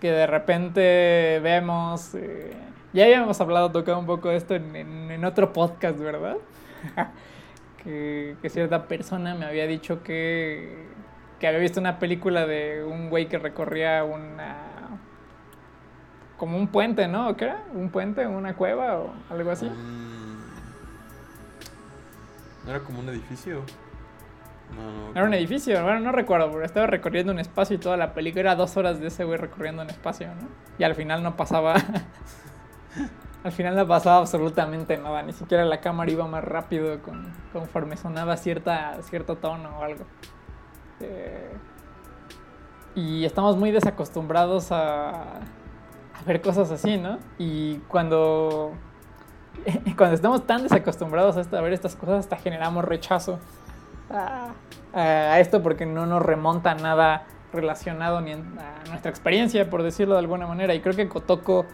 [0.00, 2.14] Que de repente vemos...
[2.14, 2.52] Eh,
[2.92, 6.36] ya habíamos hablado, tocado un poco esto en, en, otro podcast, ¿verdad?
[7.84, 10.86] que, que, cierta persona me había dicho que,
[11.38, 14.75] que había visto una película de un güey que recorría una
[16.36, 17.36] como un puente, ¿no?
[17.36, 17.64] ¿Qué era?
[17.72, 18.26] ¿Un puente?
[18.26, 19.66] ¿Una cueva o algo así?
[19.66, 20.36] Mm.
[22.64, 23.62] ¿No era como un edificio?
[24.74, 27.96] No, no, era un edificio, bueno, no recuerdo, pero estaba recorriendo un espacio y toda
[27.96, 30.48] la película era dos horas de ese güey recorriendo un espacio, ¿no?
[30.76, 31.74] Y al final no pasaba.
[33.44, 37.96] al final no pasaba absolutamente nada, ni siquiera la cámara iba más rápido con, conforme
[37.96, 40.04] sonaba cierta, cierto tono o algo.
[40.98, 41.52] Eh,
[42.96, 45.40] y estamos muy desacostumbrados a,
[46.18, 47.18] a ver cosas así, ¿no?
[47.38, 48.72] Y cuando,
[49.96, 53.38] cuando estamos tan desacostumbrados a ver estas cosas, hasta generamos rechazo
[54.10, 54.52] a,
[55.38, 58.38] esto porque no nos remonta nada relacionado ni a
[58.88, 60.74] nuestra experiencia, por decirlo de alguna manera.
[60.74, 61.66] Y creo que Kotoko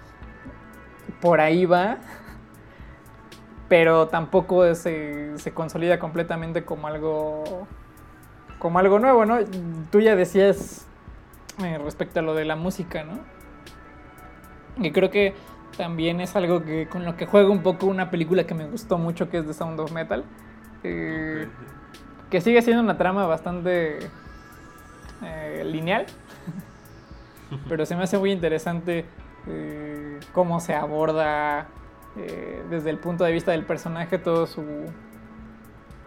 [1.20, 1.98] por ahí va,
[3.68, 7.66] pero tampoco se, se consolida completamente como algo,
[8.59, 9.38] como algo nuevo, ¿no?
[9.90, 10.87] Tú ya decías
[11.62, 13.20] eh, respecto a lo de la música, ¿no?
[14.79, 15.35] Y creo que
[15.77, 18.99] también es algo que con lo que juega un poco una película que me gustó
[18.99, 20.25] mucho, que es The Sound of Metal.
[20.85, 21.49] Eh,
[22.31, 23.99] que sigue siendo una trama bastante
[25.23, 26.07] eh, lineal.
[27.69, 29.05] pero se me hace muy interesante
[29.47, 31.69] eh, cómo se aborda
[32.69, 34.63] desde el punto de vista del personaje todo su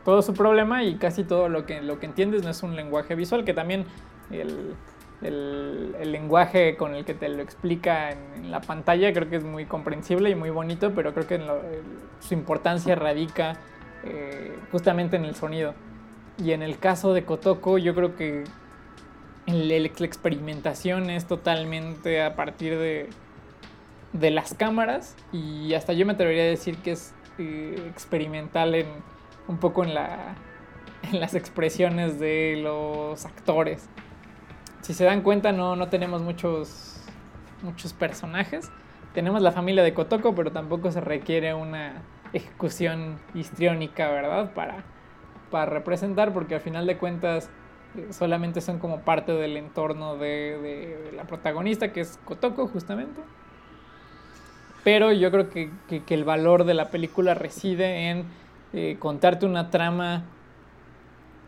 [0.03, 3.15] todo su problema y casi todo lo que lo que entiendes no es un lenguaje
[3.15, 3.85] visual que también
[4.29, 4.75] el,
[5.21, 9.65] el, lenguaje con el que te lo explica en, la pantalla creo que es muy
[9.65, 11.41] comprensible y muy bonito, pero creo que
[12.19, 13.57] su importancia radica
[14.03, 15.73] eh, justamente en el sonido.
[16.37, 18.43] Y en el caso de Kotoko, yo creo que
[19.47, 23.09] la experimentación es totalmente a partir de,
[24.13, 28.87] de las cámaras y hasta yo me atrevería a decir que es eh, experimental en
[29.47, 30.35] un poco en, la,
[31.03, 33.89] en las expresiones de los actores.
[34.85, 37.01] Si se dan cuenta, no, no tenemos muchos,
[37.63, 38.69] muchos personajes.
[39.15, 44.53] Tenemos la familia de Kotoko, pero tampoco se requiere una ejecución histriónica, ¿verdad?
[44.53, 44.83] Para,
[45.49, 47.49] para representar, porque al final de cuentas
[47.97, 53.21] eh, solamente son como parte del entorno de, la protagonista, que es Kotoko, justamente.
[54.83, 58.25] Pero yo creo que, que, el valor de la película reside en
[58.71, 60.25] eh, contarte una trama,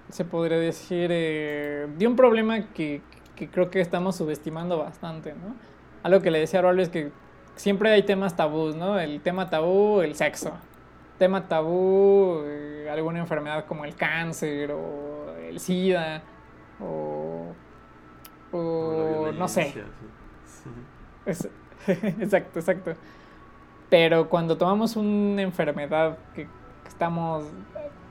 [0.10, 3.04] se podría decir, eh, de un problema que,
[3.38, 5.56] que, creo que estamos subestimando bastante, ¿no?
[6.04, 7.12] Algo que le decía a Raúl es que
[7.56, 9.00] siempre hay temas tabús, ¿no?
[9.00, 10.52] El tema tabú, el sexo.
[11.18, 16.22] Tema tabú, eh, alguna enfermedad como el cáncer o el SIDA
[16.80, 17.54] o,
[18.52, 19.74] o, no sé.
[21.26, 22.94] exacto, exacto.
[23.90, 26.48] Pero cuando tomamos una enfermedad que
[26.88, 27.46] estamos,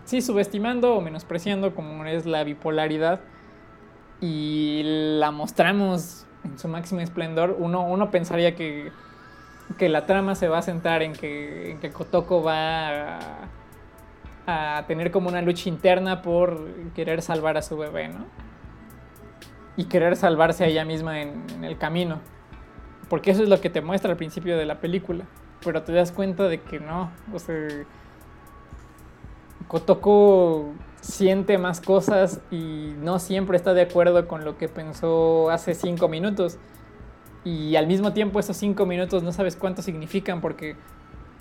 [0.04, 3.20] sí, subestimando o menospreciando, como es la bipolaridad,
[4.20, 4.82] y
[5.18, 8.92] la mostramos en su máximo esplendor, uno, uno pensaría que,
[9.78, 13.18] que la trama se va a sentar en que, en que Kotoko va
[14.46, 18.26] a, tener como una lucha interna por querer salvar a su bebé, ¿no?
[19.76, 22.20] Y querer salvarse a ella misma en, en el camino.
[23.08, 25.24] Porque eso es lo que te muestra al principio de la película
[25.66, 27.68] pero te das cuenta de que no, o sea,
[29.68, 35.74] Kotoko siente más cosas y no siempre está de acuerdo con lo que pensó hace
[35.74, 36.58] cinco minutos.
[37.44, 40.76] Y al mismo tiempo esos cinco minutos no sabes cuánto significan porque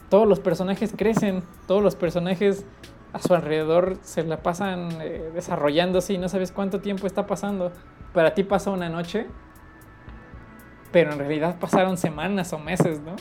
[0.09, 2.65] todos los personajes crecen, todos los personajes
[3.13, 7.71] a su alrededor se la pasan eh, desarrollándose y no sabes cuánto tiempo está pasando.
[8.13, 9.27] Para ti pasa una noche,
[10.91, 13.15] pero en realidad pasaron semanas o meses, ¿no?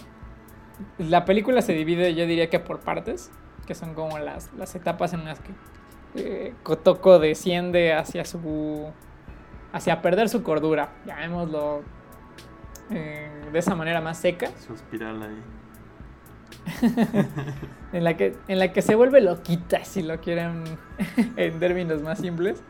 [0.99, 3.31] la película se divide, yo diría que por partes,
[3.64, 5.53] que son como las, las etapas en las que
[6.16, 8.87] eh, Kotoko desciende hacia su.
[9.72, 11.83] hacia perder su cordura, llamémoslo
[12.90, 14.50] eh, de esa manera más seca.
[14.64, 15.42] Su espiral ahí.
[17.92, 20.64] en, la que, en la que se vuelve loquita, si lo quieren
[21.37, 22.62] en términos más simples.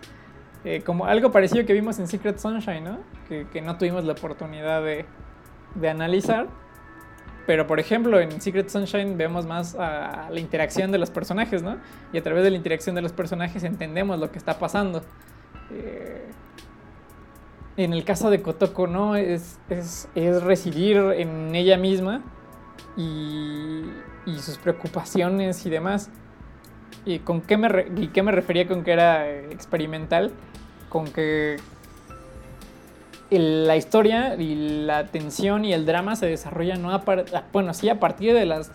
[0.64, 2.98] Eh, como algo parecido que vimos en Secret Sunshine, ¿no?
[3.28, 5.04] Que, que no tuvimos la oportunidad de,
[5.74, 6.48] de analizar
[7.46, 11.76] pero por ejemplo, en Secret Sunshine vemos más a la interacción de los personajes, ¿no?
[12.12, 15.02] Y a través de la interacción de los personajes entendemos lo que está pasando.
[15.70, 16.24] Eh,
[17.76, 19.16] en el caso de Kotoko, ¿no?
[19.16, 22.22] Es, es, es residir en ella misma
[22.96, 23.82] y,
[24.26, 26.10] y, sus preocupaciones y demás.
[27.04, 30.32] ¿Y con qué me, y qué me refería con que era experimental?
[30.88, 31.56] Con que
[33.38, 37.02] la historia y la tensión y el drama se desarrollan no
[37.52, 38.70] bueno, sí a partir de las,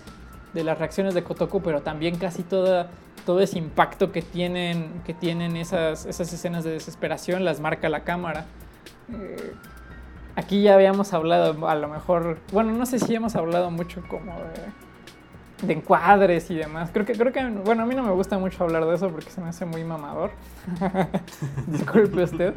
[0.54, 2.90] de las reacciones de Kotoko, pero también casi toda,
[3.26, 8.04] todo ese impacto que tienen, que tienen esas, esas escenas de desesperación las marca la
[8.04, 8.46] cámara.
[9.12, 9.54] Eh,
[10.36, 14.34] aquí ya habíamos hablado, a lo mejor, bueno, no sé si hemos hablado mucho como
[14.34, 16.90] de, de encuadres y demás.
[16.94, 19.30] Creo que, creo que, bueno, a mí no me gusta mucho hablar de eso porque
[19.30, 20.32] se me hace muy mamador.
[21.68, 22.54] Disculpe usted.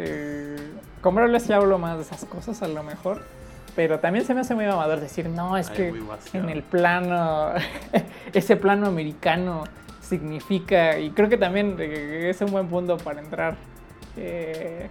[0.00, 0.56] Eh,
[1.00, 3.22] con sí hablo más de esas cosas a lo mejor.
[3.76, 5.94] Pero también se me hace muy amador decir, no, es que
[6.32, 7.52] en el plano,
[8.32, 9.64] ese plano americano
[10.00, 13.56] significa, y creo que también eh, es un buen punto para entrar
[14.16, 14.88] eh,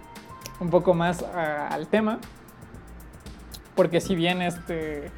[0.60, 2.20] un poco más al tema,
[3.74, 5.10] porque si bien este,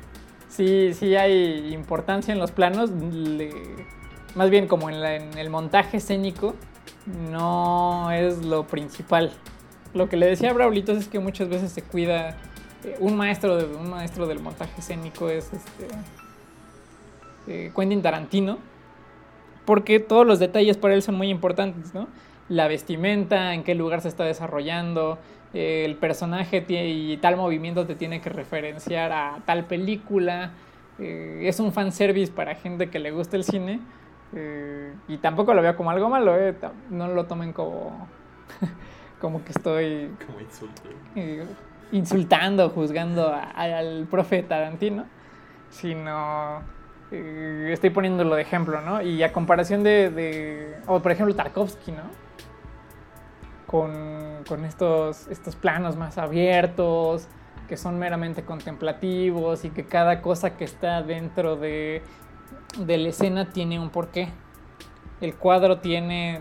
[0.49, 2.91] sí, sí hay importancia en los planos,
[4.35, 6.57] más bien como en, en el montaje escénico,
[7.31, 9.33] no es lo principal
[9.95, 12.37] lo que le decía a Braulitos es que muchas veces se cuida.
[12.85, 15.89] Eh, un maestro de, un maestro del montaje escénico es este.
[17.47, 18.59] Eh, Quentin Tarantino.
[19.65, 22.09] Porque todos los detalles para él son muy importantes, ¿no?
[22.49, 25.19] La vestimenta, en qué lugar se está desarrollando,
[25.55, 30.53] eh, el personaje y tal movimiento te tiene que referenciar a tal película.
[30.99, 33.81] es un fanservice para gente que le gusta el cine.
[35.09, 36.35] y tampoco lo veo como algo malo,
[36.91, 38.09] no lo tomen como
[39.23, 40.83] como que estoy como insulto.
[41.15, 41.47] Eh,
[41.93, 45.07] insultando, juzgando al profe Tarantino,
[45.71, 46.61] sino
[47.13, 49.01] eh, estoy poniéndolo de ejemplo, ¿no?
[49.01, 52.03] Y a comparación de, o por ejemplo Tarkovsky, ¿no?
[53.67, 57.29] Con, con estos, estos planos más abiertos,
[57.69, 62.03] que son meramente contemplativos y que cada cosa que está dentro de,
[62.77, 64.31] de la escena tiene un porqué.
[65.21, 66.41] El cuadro tiene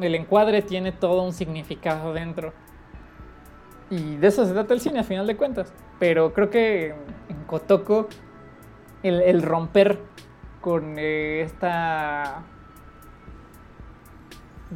[0.00, 2.52] el encuadre tiene todo un significado dentro.
[3.90, 5.72] Y de eso se trata el cine, a final de cuentas.
[5.98, 6.94] Pero creo que
[7.28, 8.08] en Kotoko,
[9.02, 9.98] el, romper
[10.60, 12.42] con eh, esta...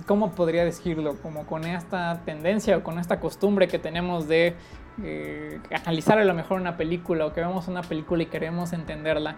[0.06, 1.16] ¿Cómo podría decirlo?
[1.20, 4.56] Como con esta tendencia o con esta costumbre que tenemos de
[5.02, 9.36] eh, analizar a lo mejor una película o que vemos una película y queremos entenderla.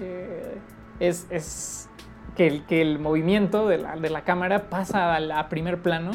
[0.00, 0.58] Eh,
[0.98, 1.88] es, es
[2.36, 6.12] que, el, que el movimiento de la, de la cámara pasa a, a primer plano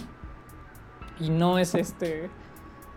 [1.19, 2.29] y no es este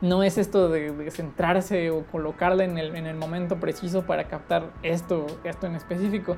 [0.02, 4.72] no es esto de, centrarse o colocarla en el, en el, momento preciso para captar
[4.82, 6.36] esto, esto en específico.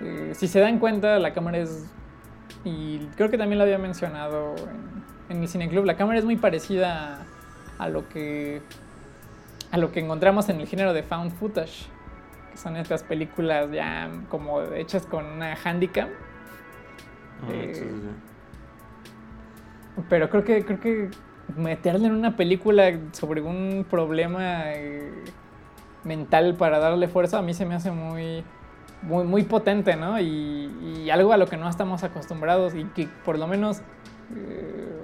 [0.00, 1.90] Eh, si se dan cuenta, la cámara es,
[2.64, 4.54] y creo que también lo había mencionado
[5.28, 7.26] en, en el cineclub, la cámara es muy parecida
[7.78, 8.62] a, a, lo que
[9.72, 11.88] a lo que encontramos en el género de found footage,
[12.50, 16.08] que son estas películas ya como hechas con una handicam.
[17.42, 19.12] Ah, Eh, sí, sí, sí.
[20.08, 21.10] Pero creo que, creo que
[21.56, 25.12] meterle en una película sobre un problema eh,
[26.04, 28.44] mental para darle fuerza a mí se me hace muy,
[29.02, 30.20] muy, muy potente, ¿no?
[30.20, 30.70] Y,
[31.04, 33.82] y algo a lo que no estamos acostumbrados y que por lo menos
[34.36, 35.00] eh,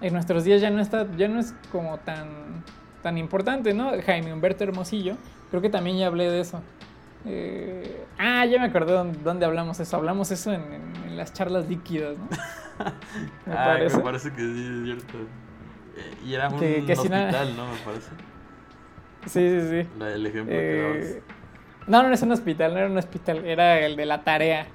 [0.00, 2.28] en nuestros días ya no, está, ya no es como tan,
[3.02, 3.90] tan importante, ¿no?
[4.06, 5.16] Jaime Humberto Hermosillo,
[5.50, 6.60] creo que también ya hablé de eso.
[7.26, 9.96] Eh, ah, ya me acordé dónde, hablamos eso.
[9.96, 12.28] Hablamos eso en, en- en las charlas líquidas, ¿no?
[13.46, 13.96] Me Ay, parece.
[13.96, 15.18] me parece que sí, es cierto.
[15.96, 17.66] Eh, Y era un Que- que hospital, ¿no?
[17.72, 18.10] Me parece.
[19.26, 19.88] Sí, sí, sí.
[19.98, 20.96] La- el ejemplo que dabas.
[21.06, 21.22] Eh,
[21.88, 24.66] no, no es un hospital, no era un hospital, era el de la tarea.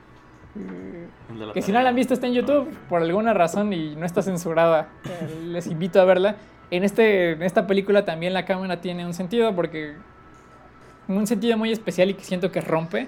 [0.56, 3.72] El de la Que si no la han visto está en YouTube por alguna razón
[3.74, 4.90] y no está censurada.
[5.06, 6.36] Eh, Les invito a verla.
[6.72, 9.96] En, este, en esta película también la cámara tiene un sentido porque
[11.08, 13.08] un sentido muy especial y que siento que rompe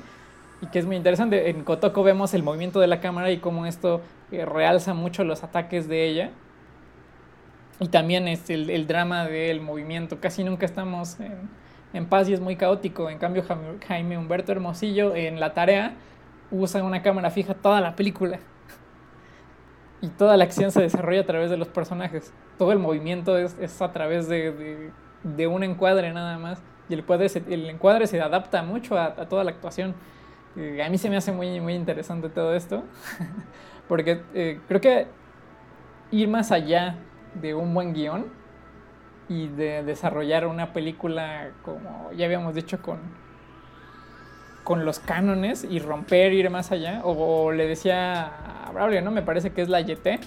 [0.61, 1.49] y que es muy interesante.
[1.49, 5.43] En Kotoko vemos el movimiento de la cámara y cómo esto eh, realza mucho los
[5.43, 6.31] ataques de ella.
[7.79, 10.19] Y también es el, el drama del movimiento.
[10.21, 11.33] Casi nunca estamos en,
[11.93, 13.09] en paz y es muy caótico.
[13.09, 13.43] En cambio,
[13.87, 15.93] Jaime- Humberto Hermosillo en La Tarea
[16.51, 18.39] usa una cámara fija toda la película.
[20.01, 22.31] Y toda la acción se desarrolla a través de los personajes.
[22.57, 24.91] Todo el movimiento es, es a través de, de-
[25.23, 26.61] de un encuadre nada más.
[26.89, 29.95] Y el encuadre se, encuadre se adapta mucho a, toda la actuación.
[30.55, 32.83] Eh, a mí se me hace muy, muy interesante todo esto.
[33.87, 35.07] Porque eh, creo que
[36.11, 36.97] ir más allá
[37.33, 38.25] de un buen guion
[39.27, 42.99] y de desarrollar una película como ya habíamos dicho con,
[44.63, 47.01] con los cánones y romper, ir más allá.
[47.03, 49.11] O, o le decía a Braulio, ¿no?
[49.11, 50.19] Me parece que es la YT,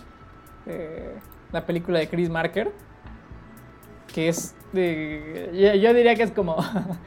[0.67, 1.15] eh,
[1.53, 2.73] la película de Chris Marker,
[4.13, 6.57] que es de, yo, yo diría que es como,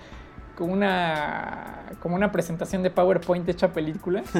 [0.55, 4.23] como, una, como una presentación de PowerPoint hecha película.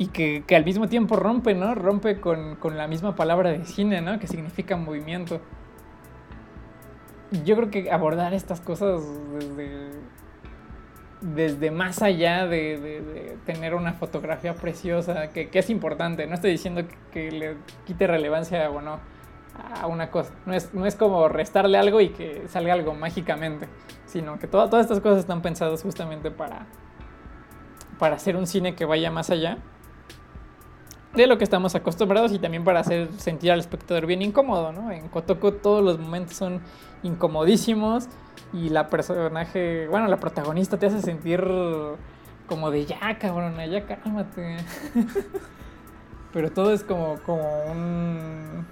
[0.00, 1.74] Y que, que al mismo tiempo rompe, ¿no?
[1.74, 4.20] Rompe con, con la misma palabra de cine, ¿no?
[4.20, 5.40] Que significa movimiento.
[7.44, 9.02] Yo creo que abordar estas cosas
[9.34, 9.90] desde,
[11.20, 16.28] desde más allá de, de- de tener una fotografía preciosa, que, que es importante.
[16.28, 19.00] No estoy diciendo que, que le quite relevancia o no
[19.80, 20.32] a una cosa.
[20.46, 23.68] No es, no es como restarle algo y que salga algo mágicamente,
[24.06, 26.66] sino que toda- todas estas cosas están pensadas justamente para,
[27.98, 29.58] para hacer un cine que vaya más allá
[31.14, 34.90] de lo que estamos acostumbrados y también para hacer sentir al espectador bien incómodo, ¿no?
[34.92, 36.60] En Kotoko todos los momentos son
[37.02, 38.08] incomodísimos
[38.52, 41.42] y la personaje, bueno, la protagonista te hace sentir
[42.46, 44.58] como de ya, cabrón, ya cálmate.
[46.32, 48.66] Pero todo es como, como un,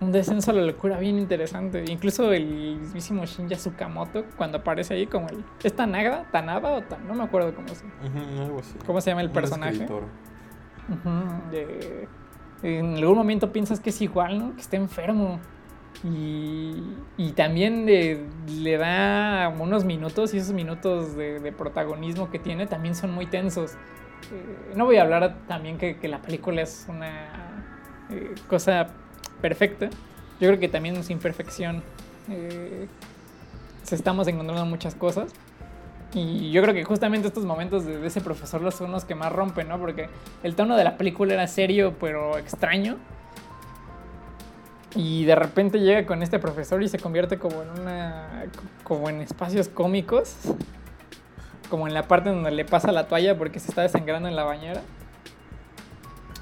[0.00, 1.84] un descenso a la locura bien interesante.
[1.88, 2.44] Incluso el
[2.80, 5.42] mismísimo Shinja Tsukamoto, cuando aparece ahí como el...
[5.62, 6.24] ¿Es Tanaga?
[6.30, 7.06] ¿Tanaba o tan?
[7.08, 7.84] No me acuerdo cómo se,
[8.42, 8.74] algo así.
[8.86, 9.86] cómo se llama el Un personaje.
[10.88, 12.08] Ujú, de-
[12.62, 14.54] en algún momento piensas que es igual, ¿no?
[14.54, 15.40] Que está enfermo.
[16.04, 16.82] Y,
[17.16, 18.20] y también le,
[18.60, 23.26] le da unos minutos y esos minutos de, de protagonismo que tiene también son muy
[23.26, 23.72] tensos.
[24.30, 27.64] Eh, no voy a hablar también que, que la película es una
[28.10, 28.88] eh, cosa
[29.40, 29.88] perfecta.
[30.40, 31.82] Yo creo que también sin perfección
[32.28, 32.86] eh,
[33.82, 35.32] se estamos encontrando muchas cosas.
[36.14, 39.14] Y yo creo que justamente estos momentos de, de ese profesor los son los que
[39.14, 39.78] más rompen, ¿no?
[39.78, 40.08] Porque
[40.42, 42.96] el tono de la película era serio pero extraño.
[44.96, 48.46] Y de repente llega con este profesor y se convierte como en una.
[48.82, 50.36] como en espacios cómicos.
[51.68, 54.44] Como en la parte donde le pasa la toalla porque se está desangrando en la
[54.44, 54.80] bañera.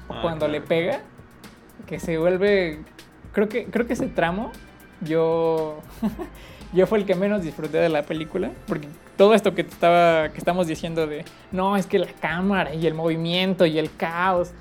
[0.07, 1.01] Ah, cuando le pega.
[1.85, 2.79] Que se vuelve.
[3.33, 4.51] Creo que, creo que ese tramo.
[5.01, 5.79] Yo.
[6.73, 8.51] yo fue el que menos disfruté de la película.
[8.67, 11.25] Porque todo esto que, estaba, que estamos diciendo de.
[11.51, 14.51] No, es que la cámara y el movimiento y el caos.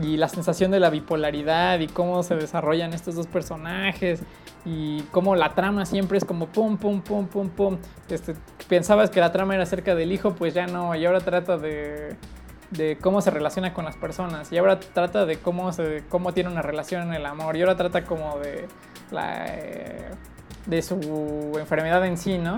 [0.00, 4.22] y la sensación de la bipolaridad y cómo se desarrollan estos dos personajes
[4.64, 7.78] y cómo la trama siempre es como pum, pum, pum, pum, pum.
[8.08, 8.34] Este,
[8.68, 12.16] pensabas que la trama era acerca del hijo, pues ya no, y ahora trata de,
[12.70, 16.50] de cómo se relaciona con las personas, y ahora trata de cómo, se, cómo tiene
[16.50, 18.66] una relación en el amor, y ahora trata como de,
[19.10, 20.10] la, eh,
[20.66, 22.56] de su enfermedad en sí, ¿no?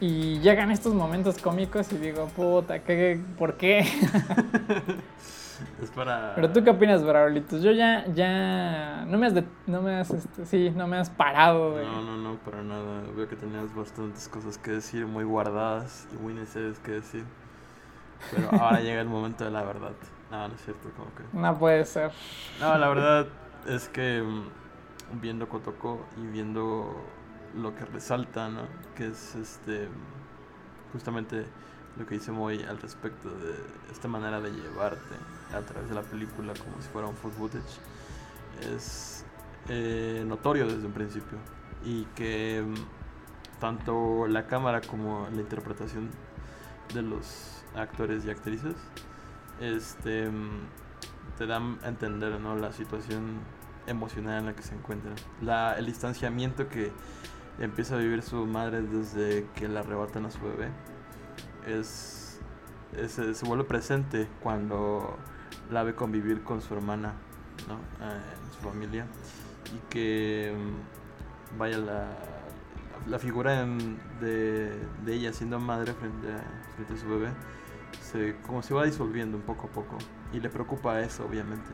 [0.00, 3.80] Y llegan estos momentos cómicos y digo, puta, ¿qué, ¿por qué?
[5.82, 6.34] es para...
[6.34, 7.62] Pero tú qué opinas, Braulitos?
[7.62, 11.10] Yo ya, ya, no me has, de, no me has, este, sí, no me has
[11.10, 11.76] parado.
[11.76, 11.84] De...
[11.84, 13.02] No, no, no, para nada.
[13.14, 17.24] Veo que tenías bastantes cosas que decir, muy guardadas y muy necesarias que decir.
[18.30, 19.92] Pero ahora llega el momento de la verdad.
[20.30, 21.24] No, no es cierto, como que...
[21.32, 22.12] No puede ser.
[22.60, 23.26] No, la verdad
[23.66, 27.02] es que mm, viendo Kotoko y viendo
[27.54, 28.62] lo que resalta, ¿no?
[28.94, 29.88] Que es este
[30.92, 31.46] justamente
[31.96, 33.54] lo que dice Moy al respecto de
[33.90, 35.14] esta manera de llevarte
[35.54, 37.80] a través de la película como si fuera un full footage
[38.74, 39.24] es
[39.68, 41.38] eh, notorio desde un principio
[41.84, 46.10] y que mm, tanto la cámara como la interpretación
[46.94, 48.76] de los actores y actrices
[49.60, 50.30] este
[51.38, 52.56] te dan a entender ¿no?
[52.56, 53.40] la situación
[53.86, 56.92] emocional en la que se encuentran la, el distanciamiento que
[57.60, 60.68] empieza a vivir su madre desde que la arrebatan a su bebé.
[61.66, 62.40] Es,
[63.06, 65.16] se vuelve presente cuando
[65.70, 67.14] la ve convivir con su hermana,
[67.68, 67.74] ¿no?
[68.06, 69.06] Eh, en su familia.
[69.74, 72.08] Y que, mm, vaya, la,
[73.06, 73.66] la figura
[74.20, 74.72] de,
[75.04, 76.42] de, ella siendo madre frente a,
[76.74, 77.28] frente a su bebé,
[78.10, 79.96] se, como se va disolviendo un poco a poco.
[80.32, 81.70] Y le preocupa eso, obviamente.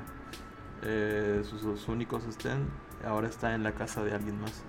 [0.82, 2.68] Eh, sus únicos sostén
[3.05, 4.62] ahora está en la casa de alguien más.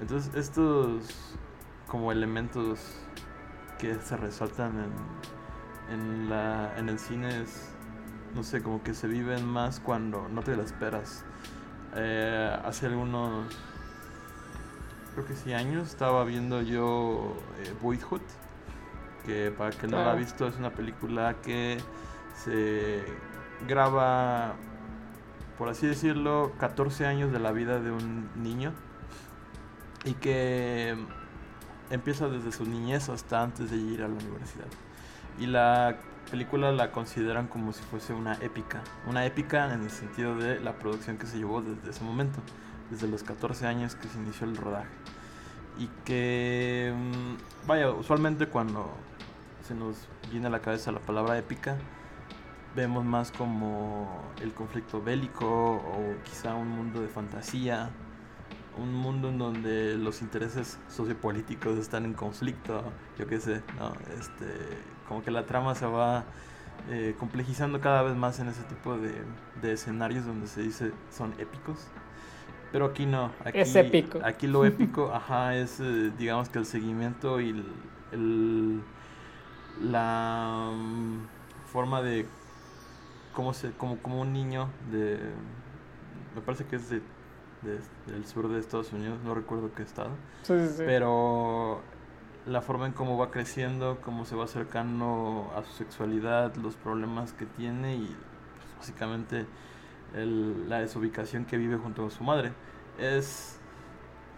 [0.00, 1.36] Entonces estos
[1.86, 2.80] como elementos
[3.78, 4.90] que se resaltan
[5.90, 7.70] en, en, la, en el cine es,
[8.34, 11.24] no sé, como que se viven más cuando no te la esperas.
[11.94, 13.54] Eh, hace algunos,
[15.12, 18.22] creo que sí años, estaba viendo yo eh, Boyhood,
[19.24, 21.78] que para que no lo ha visto es una película que
[22.44, 23.04] se
[23.66, 24.54] graba,
[25.58, 28.72] por así decirlo, 14 años de la vida de un niño
[30.04, 30.96] y que
[31.90, 34.66] empieza desde su niñez hasta antes de ir a la universidad.
[35.38, 35.98] Y la
[36.30, 40.74] película la consideran como si fuese una épica, una épica en el sentido de la
[40.74, 42.40] producción que se llevó desde ese momento,
[42.90, 44.90] desde los 14 años que se inició el rodaje.
[45.78, 48.94] Y que, mm, vaya, usualmente cuando
[49.62, 51.76] se nos viene a la cabeza la palabra épica,
[52.74, 57.90] vemos más como el conflicto bélico o quizá un mundo de fantasía
[58.78, 62.82] un mundo en donde los intereses sociopolíticos están en conflicto,
[63.18, 63.92] yo qué sé, ¿no?
[64.18, 64.46] Este,
[65.08, 66.24] como que la trama se va
[66.90, 69.12] eh, complejizando cada vez más en ese tipo de,
[69.60, 71.86] de, escenarios donde se dice son épicos.
[72.72, 74.20] Pero aquí no, aquí, es épico.
[74.24, 77.50] Aquí lo épico, ajá, es eh, digamos que el seguimiento y
[78.12, 78.82] el,
[79.80, 81.26] la mm,
[81.66, 82.26] forma de
[83.32, 85.18] cómo se, como, como un niño de,
[86.34, 87.02] me parece que es de
[87.62, 90.10] del sur de Estados Unidos, no recuerdo qué estado.
[90.78, 91.80] Pero
[92.46, 97.32] la forma en cómo va creciendo, cómo se va acercando a su sexualidad, los problemas
[97.32, 99.46] que tiene y pues, básicamente
[100.14, 102.52] la desubicación que vive junto a su madre.
[102.98, 103.58] Es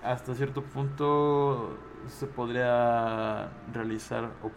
[0.03, 1.79] hasta cierto punto
[2.09, 4.51] se podría realizar o,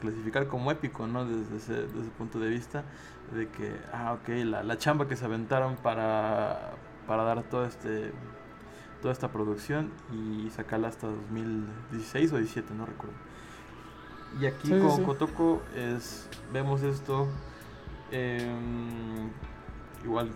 [0.00, 1.24] clasificar como épico, ¿no?
[1.24, 2.84] Desde ese, desde ese punto de vista
[3.32, 6.72] de que, ah, ok, la, la chamba que se aventaron para,
[7.06, 8.12] para dar todo este
[9.04, 13.14] toda esta producción y sacarla hasta 2016 o 17, no recuerdo.
[14.40, 17.28] Y aquí con Kotoko es, vemos esto,
[18.10, 19.28] em,
[20.02, 20.30] igual,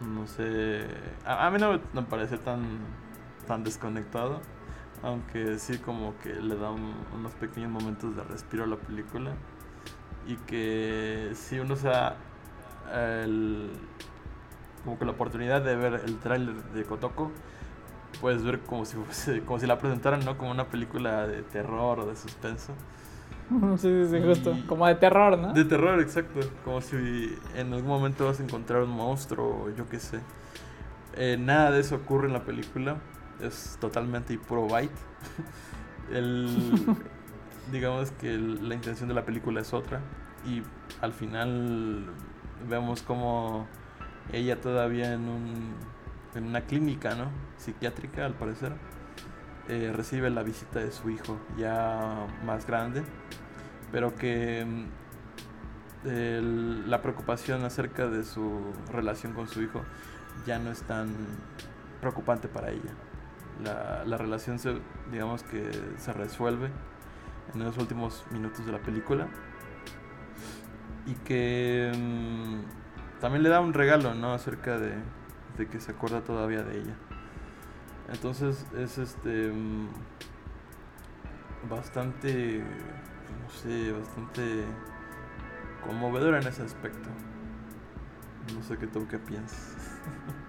[0.00, 0.88] no sé,
[1.24, 2.80] a, mí no me parece tan,
[3.46, 4.40] tan desconectado,
[5.02, 9.32] aunque sí como que le da unos pequeños momentos de respiro a la película
[10.26, 12.16] y que si uno se da
[12.92, 13.70] el,
[14.84, 17.30] como que la oportunidad de ver el tráiler de Kotoko,
[18.20, 18.96] puedes ver como si
[19.46, 20.36] como si la presentaran, ¿no?
[20.36, 22.74] Como una película de terror o de suspenso.
[23.78, 24.56] Sí, sí, justo.
[24.68, 25.52] Como de terror, ¿no?
[25.52, 26.38] De terror, exacto.
[26.64, 30.20] Como si en algún momento vas a encontrar un monstruo o yo qué sé.
[31.16, 32.98] Eh, nada de eso ocurre en la película.
[33.42, 34.92] Es totalmente y puro byte.
[36.12, 36.96] el,
[37.72, 40.00] digamos que la intención de la película es otra.
[40.46, 40.62] Y
[41.00, 42.06] al final
[42.68, 43.66] vemos como
[44.32, 45.74] ella todavía en, un,
[46.34, 47.30] en una clínica, ¿no?
[47.56, 48.72] Psiquiátrica, al parecer,
[49.68, 53.02] eh, recibe la visita de su hijo ya más grande,
[53.92, 54.84] pero que mm,
[56.88, 59.82] la preocupación acerca de su relación con su hijo
[60.46, 61.08] ya no es tan
[62.00, 62.90] preocupante para ella.
[63.62, 64.80] La, la relación se,
[65.10, 66.70] digamos que se resuelve
[67.54, 69.28] en los últimos minutos de la película
[71.06, 74.32] y que mm, también le da un regalo, ¿no?
[74.32, 74.94] Acerca de,
[75.58, 76.94] de que se acuerda todavía de ella.
[78.08, 79.88] Entonces es este mm,
[81.68, 84.64] bastante, no sé, bastante
[85.84, 87.08] conmovedor en ese aspecto.
[88.54, 90.00] No sé qué tú qué piensas.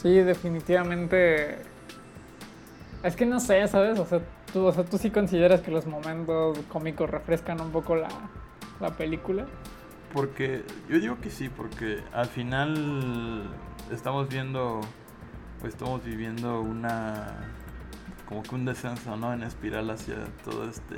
[0.00, 1.58] Sí, definitivamente.
[3.02, 3.98] Es que no sé, ¿sabes?
[3.98, 4.20] O sea,
[4.50, 8.08] tú, o sea, tú sí consideras que los momentos cómicos refrescan un poco la,
[8.80, 9.46] la película.
[10.14, 13.44] Porque yo digo que sí, porque al final
[13.92, 14.80] estamos viendo,
[15.62, 17.36] o estamos viviendo una,
[18.26, 19.34] como que un descenso, ¿no?
[19.34, 20.96] En espiral hacia todo este,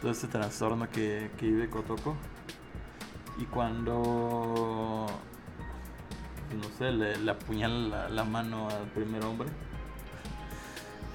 [0.00, 2.16] todo este trastorno que, que vive Kotoko.
[3.38, 5.06] Y cuando,
[6.54, 9.48] no sé, le, le apuñala la, la mano al primer hombre.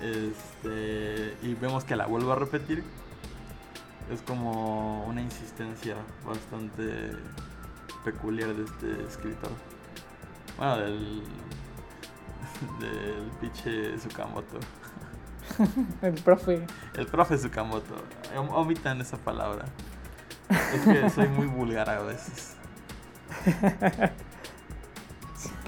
[0.01, 2.83] Este, y vemos que la vuelve a repetir.
[4.11, 7.11] Es como una insistencia bastante
[8.03, 9.51] peculiar de este escritor.
[10.57, 11.23] Bueno, del.
[12.79, 14.59] del pinche Tsukamoto.
[16.01, 16.65] El profe.
[16.95, 17.95] El profe Tsukamoto.
[18.37, 19.65] Om- Omitan esa palabra.
[20.73, 22.55] Es que soy muy vulgar a veces.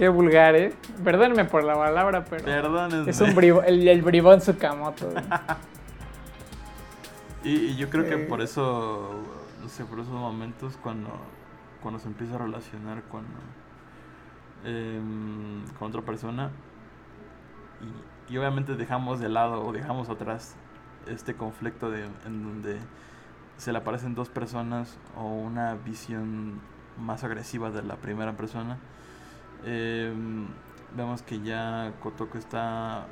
[0.01, 0.73] Qué vulgar, ¿eh?
[1.03, 2.43] Perdónenme por la palabra, pero.
[2.43, 3.11] Perdónenme.
[3.11, 5.11] Es un bribo- el, el bribón Tsukamoto.
[5.11, 5.23] güey.
[7.43, 8.27] Y, y yo creo que Eh.
[8.27, 9.11] por eso,
[9.61, 11.11] no sé, por esos momentos cuando,
[11.83, 13.25] cuando se empieza a relacionar con,
[14.65, 16.49] em, con otra persona
[18.27, 20.55] y, y obviamente dejamos de lado o dejamos atrás
[21.07, 22.79] este conflicto de, en donde
[23.57, 26.59] se le aparecen dos personas o una visión
[26.99, 28.77] más agresiva de la primera persona,
[29.63, 30.47] em,
[30.95, 33.07] vemos que ya Kotoko está,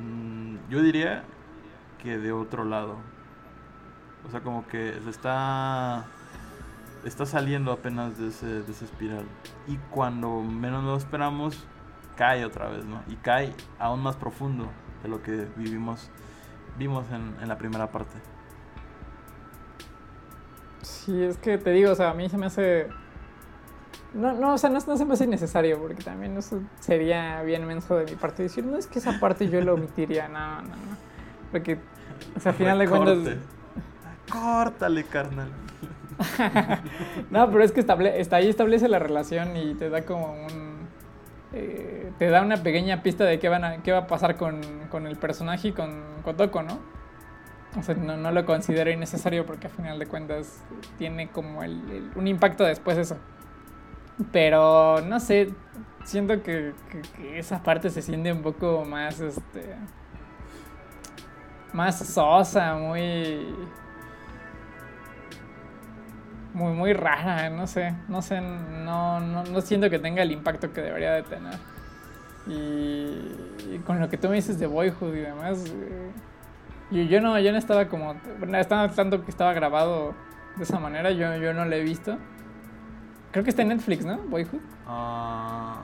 [0.00, 1.24] mm, yo diría
[2.02, 2.96] que de otro lado.
[4.26, 6.06] O sea, como que se está
[7.04, 9.24] está saliendo apenas de ese, de esa espiral.
[9.66, 11.66] Y cuando menos lo esperamos,
[12.16, 13.02] cae otra vez, ¿no?
[13.08, 14.68] Y cae aún más profundo
[15.02, 16.10] de lo que vivimos,
[16.78, 18.16] vimos en, en la primera parte.
[20.82, 22.88] Sí, es que te digo, o sea, a mí se me hace.
[24.14, 27.66] No, no, o sea, no, no se me hace innecesario, porque también eso sería bien
[27.66, 30.68] menso de mi parte decir, no es que esa parte yo la omitiría, no, no,
[30.68, 30.96] no.
[31.52, 31.78] Porque,
[32.36, 33.36] o sea, al final de cuentas.
[34.32, 35.48] Córtale, carnal.
[37.30, 40.88] No, pero es que estable, está ahí establece la relación y te da como un.
[41.52, 44.60] eh, te da una pequeña pista de qué, van a, qué va a pasar con,
[44.90, 46.78] con el personaje y con Kotoko, ¿no?
[47.78, 50.62] O sea, no, no lo considero innecesario porque a final de cuentas
[50.96, 53.16] tiene como el, el- un impacto después eso.
[54.32, 55.54] Pero no sé,
[56.04, 59.76] siento que, que- que esa parte se siente un poco más, este.
[61.72, 63.54] Más sosa, muy
[66.54, 70.72] muy, muy rara, no sé, no sé, no, no, no siento que tenga el impacto
[70.72, 71.54] que debería de tener.
[72.46, 76.12] Y, con lo que tú me dices de Boyhood y demás, eh,
[76.90, 80.14] yo, yo no, yo no estaba como, bueno, estaba tanto que estaba grabado
[80.56, 82.18] de esa manera, yo, yo no lo he visto.
[83.32, 84.18] Creo que está en Netflix, ¿no?
[84.18, 84.60] Boyhood.
[84.86, 85.82] Ah,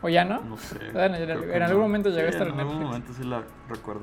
[0.00, 0.40] ¿O ya no?
[0.42, 0.76] no sé.
[0.94, 2.86] En- algún momento llegó a Sí, estar en En algún Netflix.
[2.90, 4.02] momento sí la recuerdo.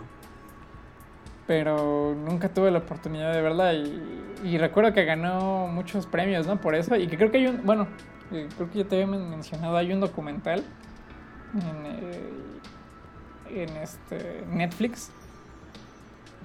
[1.48, 6.60] pero nunca tuve la oportunidad de verla y, y recuerdo que ganó muchos premios, ¿no?
[6.60, 7.88] Por eso, y que creo que hay un, bueno,
[8.32, 10.64] eh, creo que ya te había men- mencionado, hay un documental
[11.54, 15.12] en, eh, en este Netflix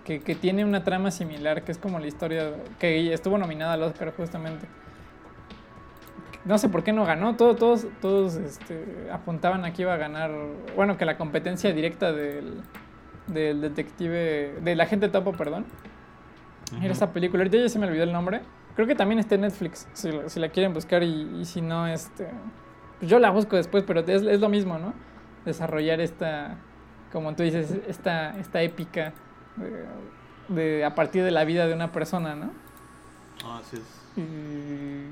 [0.05, 3.83] que, que tiene una trama similar, que es como la historia, que estuvo nominada al
[3.85, 4.67] Oscar justamente.
[6.45, 9.97] No sé por qué no ganó, todos, todos, todos este, apuntaban a que iba a
[9.99, 10.31] ganar,
[10.75, 12.63] bueno, que la competencia directa del,
[13.27, 15.67] del detective, del agente topo, perdón.
[16.81, 18.41] Era esa película, ahorita ya se me olvidó el nombre.
[18.77, 21.61] Creo que también está en Netflix, si, la- si la quieren buscar y, y si
[21.61, 22.29] no, este,
[22.99, 24.95] pues yo la busco después, pero es, es lo mismo, ¿no?
[25.45, 26.57] Desarrollar esta,
[27.13, 29.13] como tú dices, esta, esta épica
[29.57, 29.85] de,
[30.55, 32.51] de- a partir de la vida de una persona, ¿no?
[33.45, 33.83] Ah, así es.
[34.17, 35.09] Y-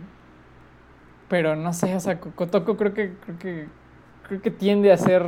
[1.28, 3.66] Pero no sé, o sea, Kotoko creo que, creo que,
[4.26, 5.24] creo que tiende a ser,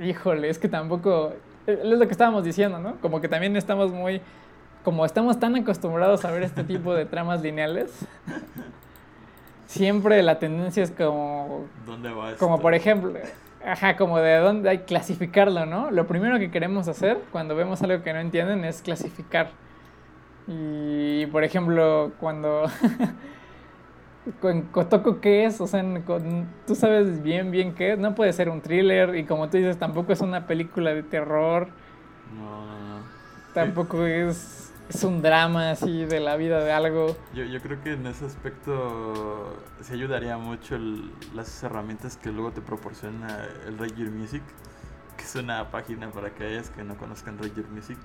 [0.00, 1.32] híjole, es que tampoco,
[1.66, 2.96] es lo que estábamos diciendo, ¿no?
[3.00, 4.20] Como que también estamos muy,
[4.84, 8.06] como estamos tan acostumbrados a ver este tipo de tramas lineales,
[9.66, 12.44] siempre la tendencia es como, ¿Dónde va esto?
[12.44, 13.14] como por ejemplo,
[13.64, 15.90] ajá, como de dónde hay clasificarlo, ¿no?
[15.90, 19.50] Lo primero que queremos hacer cuando vemos algo que no entienden es clasificar.
[20.46, 22.64] Y por ejemplo, cuando
[24.40, 25.84] con Kotoko qué es, o sea,
[26.66, 29.78] tú sabes bien bien qué es, no puede ser un thriller y como tú dices,
[29.78, 31.68] tampoco es una película de terror.
[32.36, 33.04] No, no, no.
[33.54, 37.16] Tampoco es, es un drama así de la vida de algo.
[37.34, 40.78] Yo, yo creo que en ese aspecto se ayudaría mucho
[41.34, 44.42] las herramientas que luego te proporciona el Ranger Music,
[45.16, 47.98] que es una página para aquellas que no conozcan Ranger Music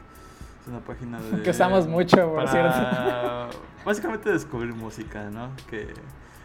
[0.63, 1.43] es una página de...
[1.43, 2.77] Que usamos mucho, por cierto.
[3.85, 5.51] Básicamente descubrir música, ¿no?
[5.69, 5.93] Que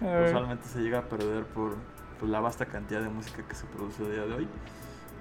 [0.00, 1.76] usualmente se llega a perder por,
[2.22, 4.48] la vasta cantidad de música que se produce a día de hoy.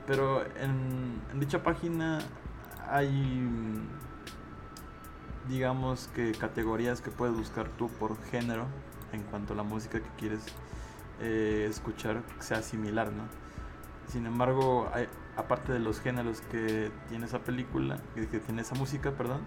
[0.07, 2.19] Pero en, dicha página
[2.89, 3.47] hay,
[5.47, 8.65] digamos que categorías que puedes buscar tú por género
[9.11, 10.41] en cuanto a la música que quieres
[11.21, 13.23] eh, escuchar sea similar, ¿no?
[14.07, 19.11] Sin embargo, hay, aparte de los géneros que tiene esa película, que tiene esa música,
[19.11, 19.41] perdón,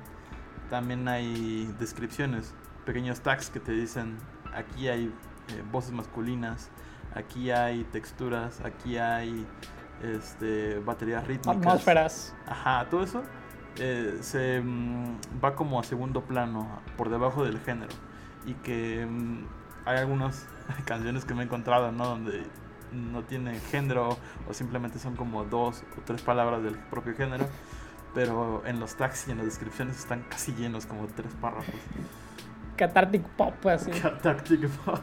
[0.71, 2.55] también hay descripciones,
[2.87, 4.17] pequeños tags que te dicen
[4.55, 6.71] aquí hay eh, voces masculinas,
[7.15, 9.47] aquí hay texturas, aquí hay
[10.03, 11.57] este, baterías rítmicas.
[11.57, 12.35] Atmósferas.
[12.47, 13.23] Ajá, todo eso
[13.77, 17.93] eh, se mm, va como a segundo plano, por debajo del género.
[18.47, 19.45] Y que mm,
[19.87, 20.47] hay algunas
[20.85, 22.07] canciones que me he encontrado, ¿no?
[22.07, 22.45] Donde
[22.93, 24.17] no tiene género
[24.49, 27.47] o simplemente son como dos o tres palabras del propio género,
[28.15, 31.75] pero en los tags y en las descripciones están casi llenos, como tres párrafos.
[32.77, 33.91] Cathartic pop, así.
[33.91, 34.99] Cathartic pop.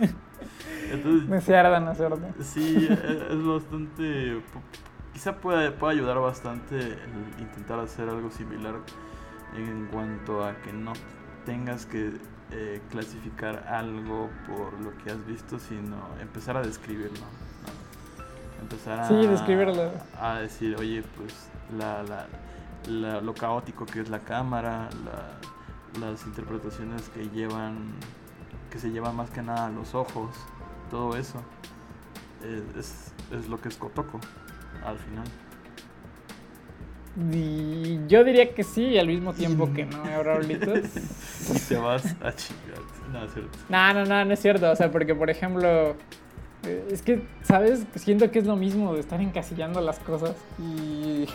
[0.90, 1.94] Entonces, me cierran, no
[2.40, 4.42] Sí, e-, es, bastante.
[5.12, 8.76] Quizá pueda, pueda ayudar bastante el intentar hacer algo similar
[9.56, 10.92] en cuanto a que no
[11.44, 12.12] tengas que
[12.50, 17.26] eh, clasificar algo por lo que has visto, sino empezar a describirlo.
[18.60, 19.92] Empezar a, sí, describirlo.
[20.20, 22.02] a decir, oye, pues la,
[22.88, 24.88] la, lo caótico que es la cámara,
[26.00, 27.92] las interpretaciones que llevan,
[28.70, 30.30] que se llevan más que nada a los ojos,
[30.90, 31.42] todo eso.
[32.42, 34.20] Eh, es, es lo que es Kotoko
[34.84, 35.26] al final.
[37.32, 40.54] Y yo diría que sí, y al mismo tiempo que no, ahora y
[41.68, 42.78] te vas a chingar.
[43.12, 43.58] No, es cierto.
[43.68, 44.70] No, no, no, no es cierto.
[44.70, 45.96] O sea, porque por ejemplo,
[46.62, 47.84] eh, es que, ¿sabes?
[47.96, 50.36] Siento que es lo mismo de estar encasillando las cosas.
[50.60, 51.26] Y,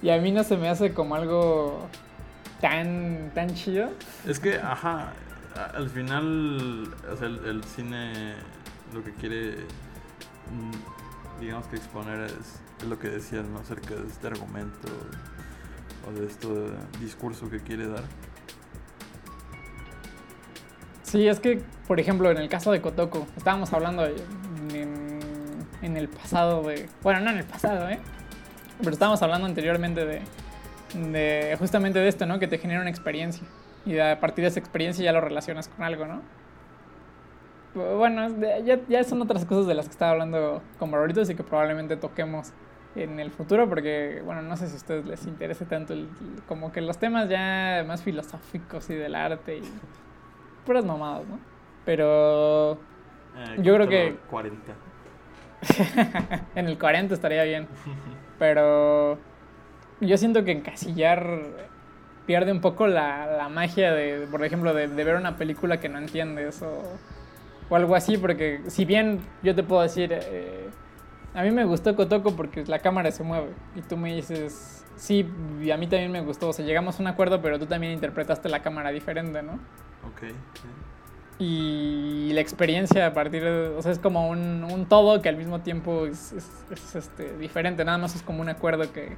[0.00, 1.86] y a mí no se me hace como algo
[2.62, 3.90] tan, tan chido.
[4.26, 5.12] Es que, ajá,
[5.74, 8.34] al final, o sea, el cine
[8.94, 9.56] lo que quiere,
[10.50, 13.58] mm, digamos que exponer es lo que decías, ¿no?
[13.58, 14.88] Acerca de este argumento
[16.08, 16.48] o de este
[17.00, 18.02] discurso que quiere dar.
[21.12, 26.62] Sí, es que, por ejemplo, en el caso de Kotoko, estábamos hablando en, el pasado
[26.62, 26.88] de...
[27.02, 28.00] Bueno, no en el pasado, ¿eh?
[28.78, 30.22] Pero estábamos hablando anteriormente
[30.94, 32.38] de, justamente de esto, ¿no?
[32.38, 33.46] Que te genera una experiencia.
[33.84, 36.22] Y a partir de esa experiencia ya lo relacionas con algo, ¿no?
[37.74, 38.28] Bueno,
[38.64, 41.96] ya, ya son otras cosas de las que estaba hablando con ahorita, así que probablemente
[41.96, 42.52] toquemos
[42.94, 46.08] en el futuro, porque, bueno, no sé si a ustedes les interese tanto el,
[46.46, 49.62] como que los temas ya más filosóficos y del arte y
[50.66, 51.38] puras mamadas, ¿no?
[51.84, 54.16] Pero eh, yo creo que...
[54.30, 54.72] 40.
[56.54, 57.66] en el 40 estaría bien.
[58.38, 59.18] Pero
[60.00, 61.40] yo siento que encasillar
[62.26, 65.88] pierde un poco la, la magia de, por ejemplo, de, de, ver una película que
[65.88, 66.82] no entiendes o,
[67.68, 70.12] o algo así, porque si bien yo te puedo decir...
[70.12, 70.61] Eh,
[71.34, 73.48] a mí me gustó Kotoko porque la cámara se mueve.
[73.74, 75.26] Y tú me dices, sí,
[75.62, 76.48] y a mí también me gustó.
[76.48, 79.54] O sea, llegamos a un acuerdo, pero tú también interpretaste la cámara diferente, ¿no?
[80.06, 80.32] Ok.
[81.38, 83.68] Y la experiencia a partir de.
[83.76, 87.84] O sea, es como un, un todo que al mismo tiempo es, es, este, diferente.
[87.84, 89.16] Nada más es como un acuerdo que,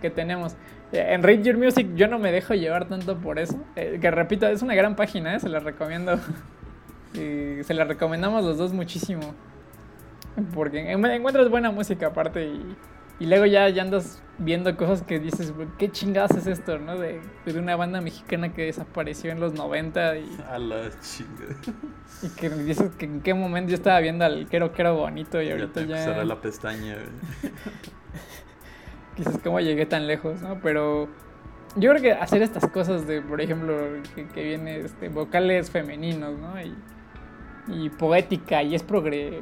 [0.00, 0.54] que tenemos.
[0.92, 3.58] Eh, en Ranger Music yo no me dejo llevar tanto por eso.
[3.76, 5.40] Eh, que repito, es una gran página, ¿eh?
[5.40, 6.18] se la recomiendo.
[7.14, 9.34] y se la recomendamos los dos muchísimo.
[10.54, 12.76] Porque encuentras buena música aparte y,
[13.18, 16.98] y luego ya, ya andas viendo cosas que dices, ¿qué chingadas es esto, no?
[16.98, 20.36] De, de una banda mexicana que desapareció en los 90 y...
[20.50, 21.56] A la chingada.
[22.22, 25.50] Y que dices que en qué momento yo estaba viendo al Quero Quero Bonito y
[25.50, 26.04] ahorita ya...
[26.04, 26.96] Cerré la pestaña,
[29.16, 30.60] Quizás cómo llegué tan lejos, ¿no?
[30.60, 31.08] Pero
[31.76, 33.78] yo creo que hacer estas cosas de, por ejemplo,
[34.14, 36.60] que, que viene este, vocales femeninos, ¿no?
[36.60, 36.74] Y
[37.68, 38.84] y poética y es,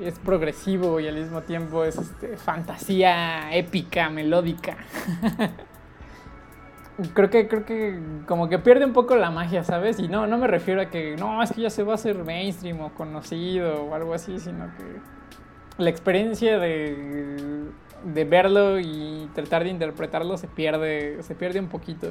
[0.03, 4.77] es progresivo y al mismo tiempo es este, fantasía épica, melódica.
[7.14, 9.99] creo que creo que como que pierde un poco la magia, ¿sabes?
[9.99, 12.25] Y no no me refiero a que no, es que ya se va a hacer
[12.25, 17.66] mainstream o conocido o algo así, sino que la experiencia de,
[18.05, 22.09] de verlo y tratar de interpretarlo se pierde se pierde un poquito.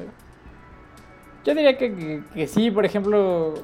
[1.44, 3.54] Yo diría que, que, que sí, por ejemplo,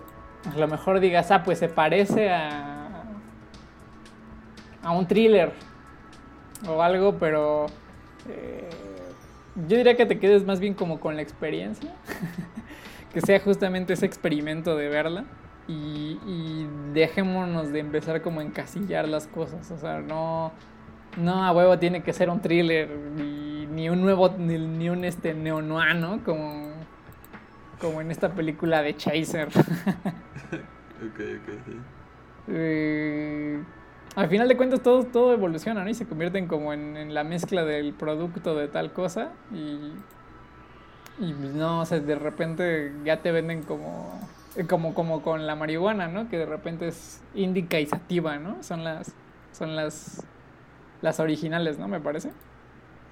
[0.45, 3.05] a lo mejor digas, ah, pues se parece a,
[4.83, 5.53] a un thriller
[6.69, 7.67] o algo, pero
[8.29, 8.69] eh,
[9.69, 11.91] yo diría que te quedes más bien como con la experiencia,
[13.13, 15.25] que sea justamente ese experimento de verla
[15.69, 20.51] y, dejémonos de empezar como a encasillar las cosas, o sea, no,
[21.17, 25.35] no a huevo tiene que ser un thriller ni, ni un nuevo, ni, un este
[25.35, 26.25] neo-noir, ¿no?
[26.25, 26.73] Como,
[27.81, 29.49] como en esta película de Chaser.
[31.07, 31.77] Ok, ok, sí.
[32.49, 33.63] Eh,
[34.17, 35.91] al final de cuentas todo, todo evoluciona, ¿no?
[35.91, 39.93] Y se convierten como en, en la mezcla del producto de tal cosa y,
[41.19, 44.21] y pues, no, o sea, de repente ya te venden como,
[44.57, 46.29] eh, como, como con la marihuana, ¿no?
[46.29, 48.63] Que de repente es índica y sativa, ¿no?
[48.63, 49.15] Son las,
[49.53, 50.27] son las,
[51.03, 51.89] las originales, ¿no?
[51.89, 52.33] Me parece.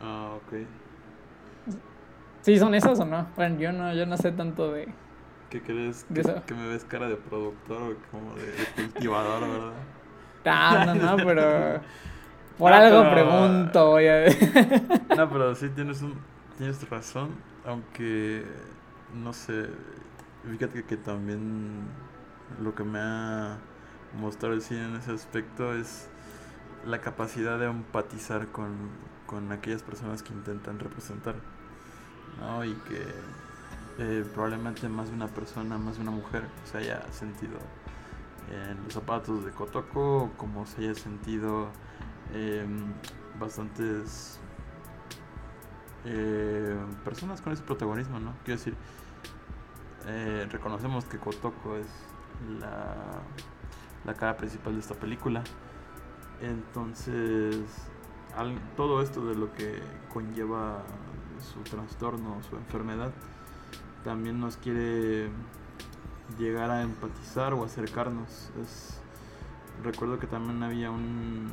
[0.00, 0.66] Ah, ok.
[2.42, 3.28] ¿Sí son esas o no?
[3.36, 4.88] Bueno, yo no, yo no sé tanto de...
[5.50, 6.04] ¿Qué crees?
[6.14, 9.72] ¿Que, que me ves cara de productor o como de, de cultivador, verdad?
[10.50, 11.80] Ah, no, no, pero...
[12.58, 14.24] Por Ah, algo pero- pregunto, voy a
[15.16, 16.14] No, pero sí tienes un
[16.56, 17.30] tienes razón,
[17.64, 18.44] aunque
[19.14, 19.68] no sé,
[20.50, 21.82] fíjate que también
[22.60, 23.58] lo que me ha
[24.18, 26.08] mostrado el cine en ese aspecto es
[26.84, 28.90] la capacidad de empatizar con,
[29.26, 31.36] con aquellas personas que intentan representar,
[32.40, 32.64] ¿no?
[32.64, 33.04] Y que
[33.98, 37.58] eh, probablemente más de una persona, más de una mujer se haya sentido
[38.50, 41.68] en los zapatos de Kotoko, como se haya sentido
[43.38, 44.38] bastantes
[46.04, 48.34] eh, personas con ese protagonismo, ¿no?
[48.44, 48.74] Quiero decir,
[50.06, 51.86] eh, reconocemos que Kotoko es
[52.60, 52.94] la,
[54.04, 55.42] la cara principal de esta película.
[56.40, 57.56] Entonces,
[58.76, 59.82] todo esto de lo que
[60.12, 60.82] conlleva
[61.40, 63.12] su trastorno, su enfermedad,
[64.08, 65.28] también nos quiere
[66.38, 68.50] llegar a empatizar o acercarnos.
[68.58, 69.02] Es,
[69.84, 71.46] recuerdo que también había un,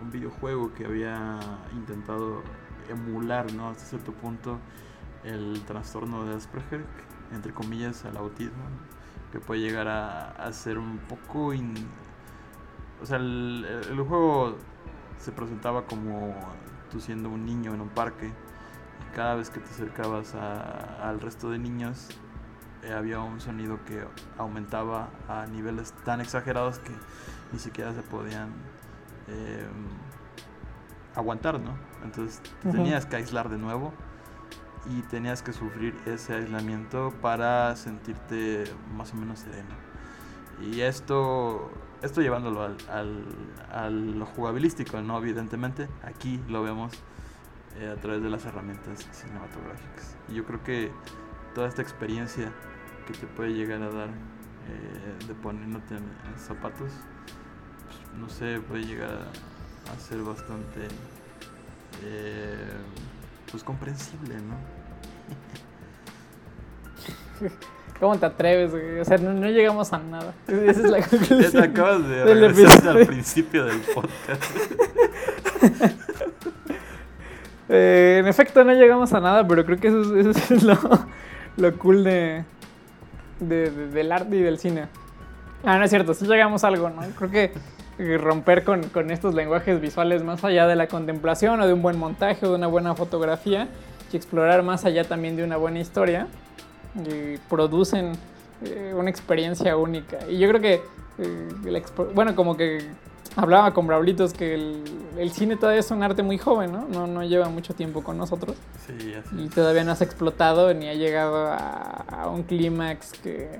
[0.00, 1.40] un videojuego que había
[1.72, 2.44] intentado
[2.88, 3.70] emular, ¿no?
[3.70, 4.60] Hasta cierto punto
[5.24, 6.84] el trastorno de Asperger,
[7.32, 8.62] entre comillas, al autismo,
[9.32, 11.48] que puede llegar a, a ser un poco...
[13.02, 14.58] o sea, el, el juego
[15.18, 16.36] se presentaba como
[16.92, 18.32] tú siendo un niño en un parque
[19.14, 22.08] cada vez que te acercabas a- al resto de niños
[22.82, 24.04] eh, había un sonido que
[24.38, 26.90] aumentaba a niveles tan exagerados que
[27.52, 28.48] ni siquiera se podían
[29.28, 29.66] eh,
[31.14, 31.74] aguantar, ¿no?
[32.04, 33.92] Entonces te tenías que aislar de nuevo
[34.90, 38.64] y tenías que sufrir ese aislamiento para sentirte
[38.96, 39.74] más o menos sereno.
[40.60, 41.70] Y esto,
[42.02, 43.24] esto llevándolo al, al,
[43.70, 45.18] a lo jugabilístico, ¿no?
[45.18, 46.92] Evidentemente, aquí lo vemos
[47.80, 50.16] eh, a través de las herramientas cinematográficas.
[50.28, 50.90] Y yo creo que
[51.54, 52.52] toda esta experiencia
[53.06, 56.90] que te puede llegar a dar eh, de poniéndote en, en zapatos,
[57.86, 60.86] pues, no sé, puede llegar a, a ser bastante
[62.04, 62.56] eh,
[63.50, 64.56] pues comprensible, ¿no?
[68.00, 68.98] ¿Cómo te atreves, güey?
[69.00, 70.34] O sea, no, no llegamos a nada.
[70.48, 71.52] Esa es la Ya conclusión.
[71.52, 74.42] te acabas de regresar al principio del podcast.
[77.74, 80.62] Eh, en efecto, no llegamos a nada, pero creo que eso es,
[81.56, 82.44] lo, cool de,
[83.40, 84.88] de- de- del arte y del cine.
[85.64, 87.00] Ah, no es cierto, sí llegamos a algo, ¿no?
[87.16, 87.52] Creo que
[88.18, 91.98] romper con, con estos lenguajes visuales más allá de la contemplación o de un buen
[91.98, 93.68] montaje o de una buena fotografía
[94.12, 96.26] y explorar más allá también de una buena historia,
[97.06, 98.12] eh, producen
[98.64, 100.18] eh, una experiencia única.
[100.28, 100.82] Y yo creo que,
[101.18, 101.82] eh,
[102.14, 102.80] bueno, como que
[103.36, 104.82] hablaba con Braulitos que el,
[105.16, 106.86] el cine todavía es un arte muy joven, ¿no?
[106.88, 107.06] ¿no?
[107.06, 108.56] No lleva mucho tiempo con nosotros
[108.86, 113.58] Sí, así y todavía no has explotado ni ha llegado a, a un clímax que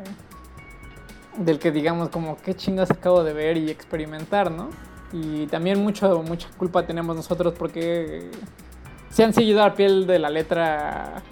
[1.39, 4.68] del que digamos como qué chingas acabo de ver y experimentar, ¿no?
[5.12, 8.31] Y también mucho mucha culpa tenemos nosotros porque
[9.11, 11.23] se han seguido al piel de la letra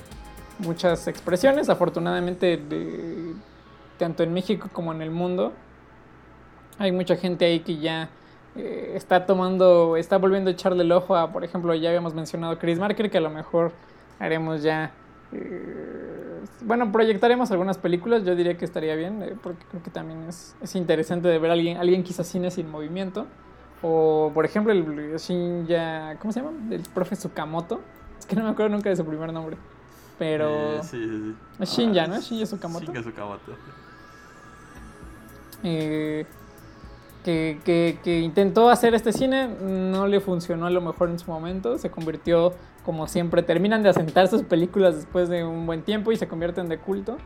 [0.59, 3.35] muchas expresiones, afortunadamente de-
[3.99, 5.53] tanto en México como en el mundo.
[6.79, 8.09] Hay mucha gente ahí que ya
[8.57, 12.59] eh, está tomando, está volviendo a echarle el ojo a, por ejemplo, ya habíamos mencionado
[12.59, 13.73] Chris Marker, que a lo mejor
[14.19, 14.93] haremos ya,
[15.33, 20.25] eh, bueno, proyectaremos algunas películas, yo diría que estaría bien, eh, porque creo que también
[20.29, 23.27] es, es interesante de ver a alguien, alguien quizás cine sin movimiento,
[23.83, 26.53] o por ejemplo el Shinya, ¿cómo se llama?
[26.71, 27.81] El profe Tsukamoto,
[28.19, 29.57] es que no me acuerdo nunca de su primer nombre,
[30.19, 30.49] pero...
[30.51, 31.35] Eh, sí, sí, sí.
[31.63, 32.15] Es Shinya, Ah, ¿no?
[32.17, 32.87] es Shinya Tsukamoto.
[32.87, 33.53] Shinya Tsukamoto.
[35.63, 36.27] Eh,
[37.25, 41.31] que, que, que intentó hacer este cine, no le funcionó a lo mejor en su
[41.31, 42.55] momento, se convirtió
[42.85, 46.69] como siempre, terminan de asentar sus películas después de un buen tiempo y se convierten
[46.69, 47.19] de culto.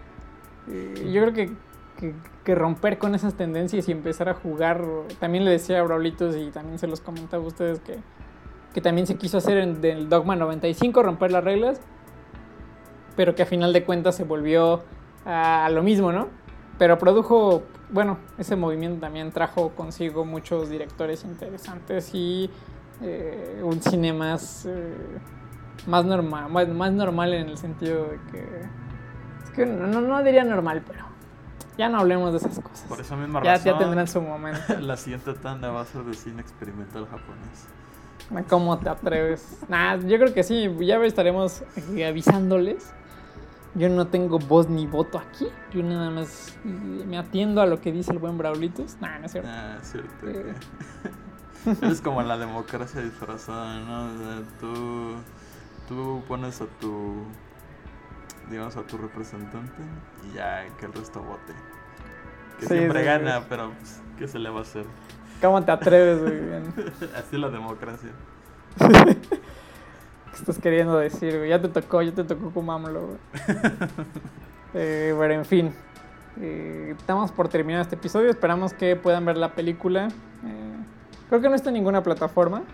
[0.67, 1.53] Y yo creo que,
[1.99, 4.83] que, que romper con esas tendencias y empezar a jugar,
[5.21, 7.99] también le decía a Braulitos y también se los comentaba a ustedes que,
[8.73, 11.81] que también se quiso hacer en el Dogma 95, romper las reglas,
[13.15, 14.83] pero que a final de cuentas se volvió
[15.25, 16.29] a, a lo mismo, ¿no?
[16.79, 22.51] Pero produjo, bueno, ese movimiento también trajo consigo muchos directores interesantes y
[23.01, 24.95] eh, un cine más, eh,
[25.87, 28.45] más normal, más, más, normal en el sentido de que,
[29.45, 31.05] es que no, no, diría normal, pero
[31.79, 32.87] ya no hablemos de esas cosas.
[32.89, 34.61] Por esa misma ya, razón, ya tendrán su momento.
[34.81, 37.69] La siguiente tanda va a ser de cine experimental japonés.
[38.49, 39.61] ¿Cómo te atreves?
[39.69, 41.63] Nah, yo creo que sí, ya estaremos
[42.07, 42.93] avisándoles.
[43.75, 45.49] Yo no tengo voz ni voto aquí.
[45.73, 48.97] Yo nada más me atiendo a lo que dice el buen Braulitos.
[49.01, 49.51] Nah, no es cierto.
[49.53, 50.29] Ah, es cierto.
[50.29, 50.55] Eh.
[51.83, 54.05] Eres como la democracia disfrazada, ¿no?
[54.15, 55.15] O sea, tú,
[55.89, 57.15] tú pones a tu,
[58.49, 59.83] digamos, a tu representante
[60.31, 61.53] y ya que el resto vote.
[62.61, 63.47] Que Sí, siempre sí, gana, sí.
[63.49, 64.85] pero pues, ¿qué se le va a hacer?
[65.43, 66.63] ¿Cómo te atreves, güey?
[67.17, 68.11] Así es la democracia.
[70.45, 71.49] ¿Qué estás queriendo decir, güey?
[71.49, 73.19] Ya te tocó, ya te tocó Kumámolo, güey.
[74.77, 75.73] Eh, pero en fin,
[76.41, 78.29] eh, estamos por terminar este episodio.
[78.29, 80.09] Esperamos que puedan ver la película.
[80.09, 80.77] Eh,
[81.29, 82.65] creo que no está en ninguna plataforma.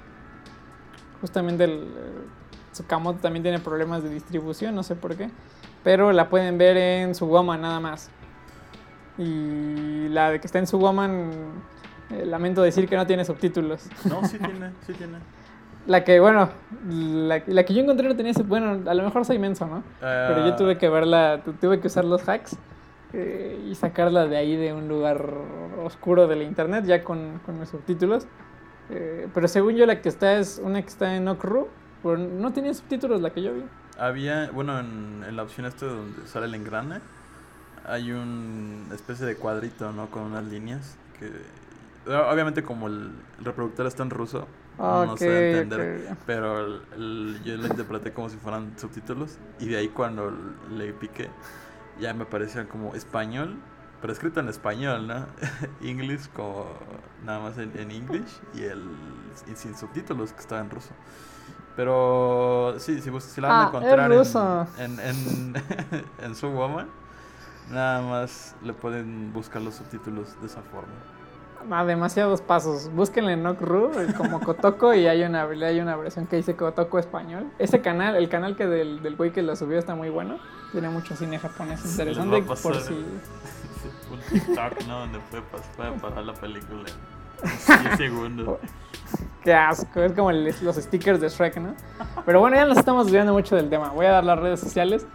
[1.21, 5.29] Justamente el eh, Tsukamoto también tiene problemas de distribución, no sé por qué.
[5.85, 8.11] Pero la pueden ver en su nada más.
[9.19, 11.31] Y la de que está en su woman,
[12.11, 13.87] eh, lamento decir que no tiene subtítulos.
[14.07, 15.19] No, sí tiene, sí tiene.
[15.87, 16.51] La que, bueno,
[16.89, 19.83] la, la que yo encontré no tenía, sub- bueno, a lo mejor soy menso, ¿no?
[20.01, 22.57] Pero yo Ah, tuve que verla, tu- tuve que usar los hacks
[23.13, 25.27] eh, y sacarla de ahí de un lugar
[25.83, 28.27] oscuro de la internet ya con, con los subtítulos.
[28.91, 31.69] Eh, pero según yo la que está es una que está en Okru,
[32.03, 33.65] pero no tenía subtítulos la que yo vi.
[33.99, 37.01] Había, bueno, en, en la opción esta donde sale el engrane,
[37.87, 40.11] hay una especie de cuadrito, ¿no?
[40.11, 41.31] Con unas líneas que...
[42.07, 44.47] Obviamente como el, el reproductor está en ruso,
[44.79, 45.89] no a entender.
[46.27, 50.33] Pero el- el- yo lo interpreté como si fueran subtítulos y de ahí cuando
[50.71, 51.31] le piqué
[52.01, 53.57] ya me parecía como español,
[54.01, 55.27] pero escrito en español, ¿no?
[55.83, 56.67] English como
[57.25, 58.83] nada más en, en English y el
[59.51, 60.91] y sin subtítulos que estaba en ruso.
[61.77, 64.41] Pero sí, si, si la van a Ah, encontrar en,
[64.77, 65.55] en, en,
[66.19, 66.89] en su woman,
[67.71, 70.95] nada más le pueden buscar los subtítulos de esa forma.
[71.71, 72.91] Ah, demasiados pasos.
[72.95, 76.99] Búsquenle en Okru eh, como Kotoko y hay una, hay una versión que dice Kotoko
[76.99, 77.47] español.
[77.59, 80.39] Ese canal, el canal que del, del güey que lo subió está muy bueno.
[80.73, 82.95] Tiene mucho cine japonés a interesante pasar por si...
[84.13, 85.01] un TikTok, ¿no?
[85.01, 85.43] Donde puede,
[85.77, 86.85] puede parar la película
[87.43, 88.59] en 10 segundos.
[89.45, 91.75] Qué asco, es como el- los stickers de Shrek, ¿no?
[92.27, 93.91] Pero bueno, ya nos estamos desviando mucho del tema.
[93.91, 95.07] Voy a dar las redes sociales.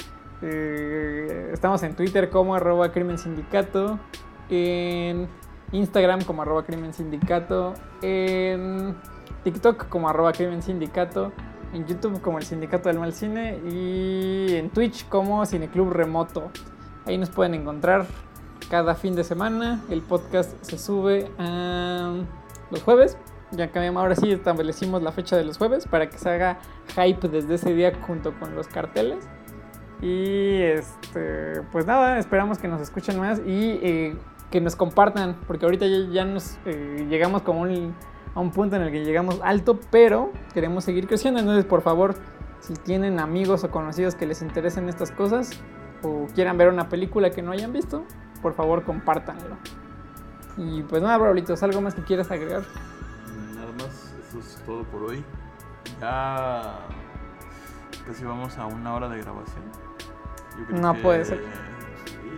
[0.42, 4.00] Eh, estamos en Twitter como arroba crimen sindicato,
[4.50, 5.28] en
[5.72, 8.96] Instagram como arroba crimen sindicato, en
[9.44, 11.32] TikTok como arroba crimen sindicato,
[11.74, 16.52] en YouTube como el sindicato del mal cine y en Twitch como cineclub remoto.
[17.06, 18.06] Ahí nos pueden encontrar
[18.70, 19.84] cada fin de semana.
[19.90, 22.16] El podcast se sube a
[22.72, 23.18] los jueves.
[23.52, 26.58] Ya cambiamos, ahora sí establecimos la fecha de los jueves para que se haga
[26.96, 29.28] hype desde ese día junto con los carteles.
[30.02, 34.18] Y este, pues nada, esperamos que nos escuchen más y eh,
[34.52, 37.94] que nos compartan, porque ahorita ya, ya nos eh, llegamos como un-
[38.34, 41.40] a un punto en el que llegamos alto, pero queremos seguir creciendo.
[41.40, 42.16] Entonces, por favor,
[42.60, 45.52] si tienen amigos o conocidos que les interesen estas cosas
[46.04, 48.04] o quieran ver una película que no hayan visto,
[48.42, 49.58] por favor, compártanlo.
[50.58, 52.64] Y pues nada, Braulitos, ¿algo más que quieras agregar?
[53.56, 55.24] Nada más, eso es todo por hoy.
[56.02, 56.80] Ya
[58.06, 59.64] casi vamos a una hora de grabación.
[60.60, 61.42] Yo creo No que- puede ser.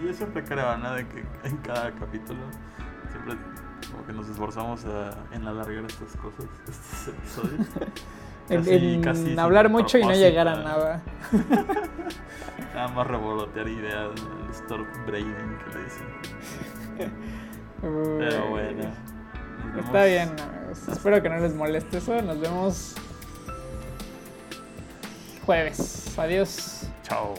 [0.02, 0.93] Y yo siempre creo, ¿no?
[0.93, 2.39] De que en cada capítulo
[3.12, 3.36] siempre
[3.91, 7.68] como que nos esforzamos a- en alargar estas cosas, estos episodios.
[8.50, 11.02] En, Casi- en casi sin hablar mucho y no llegar a nada.
[12.74, 14.10] Nada más revolotear ideas,
[14.45, 17.12] el stop braining que le dicen.
[17.82, 18.84] Pero bueno.
[19.78, 20.88] Está bien, amigos.
[20.88, 22.22] Espero que no les moleste eso.
[22.22, 22.95] Nos vemos
[25.45, 26.18] jueves.
[26.18, 26.88] Adiós.
[27.04, 27.34] Chao.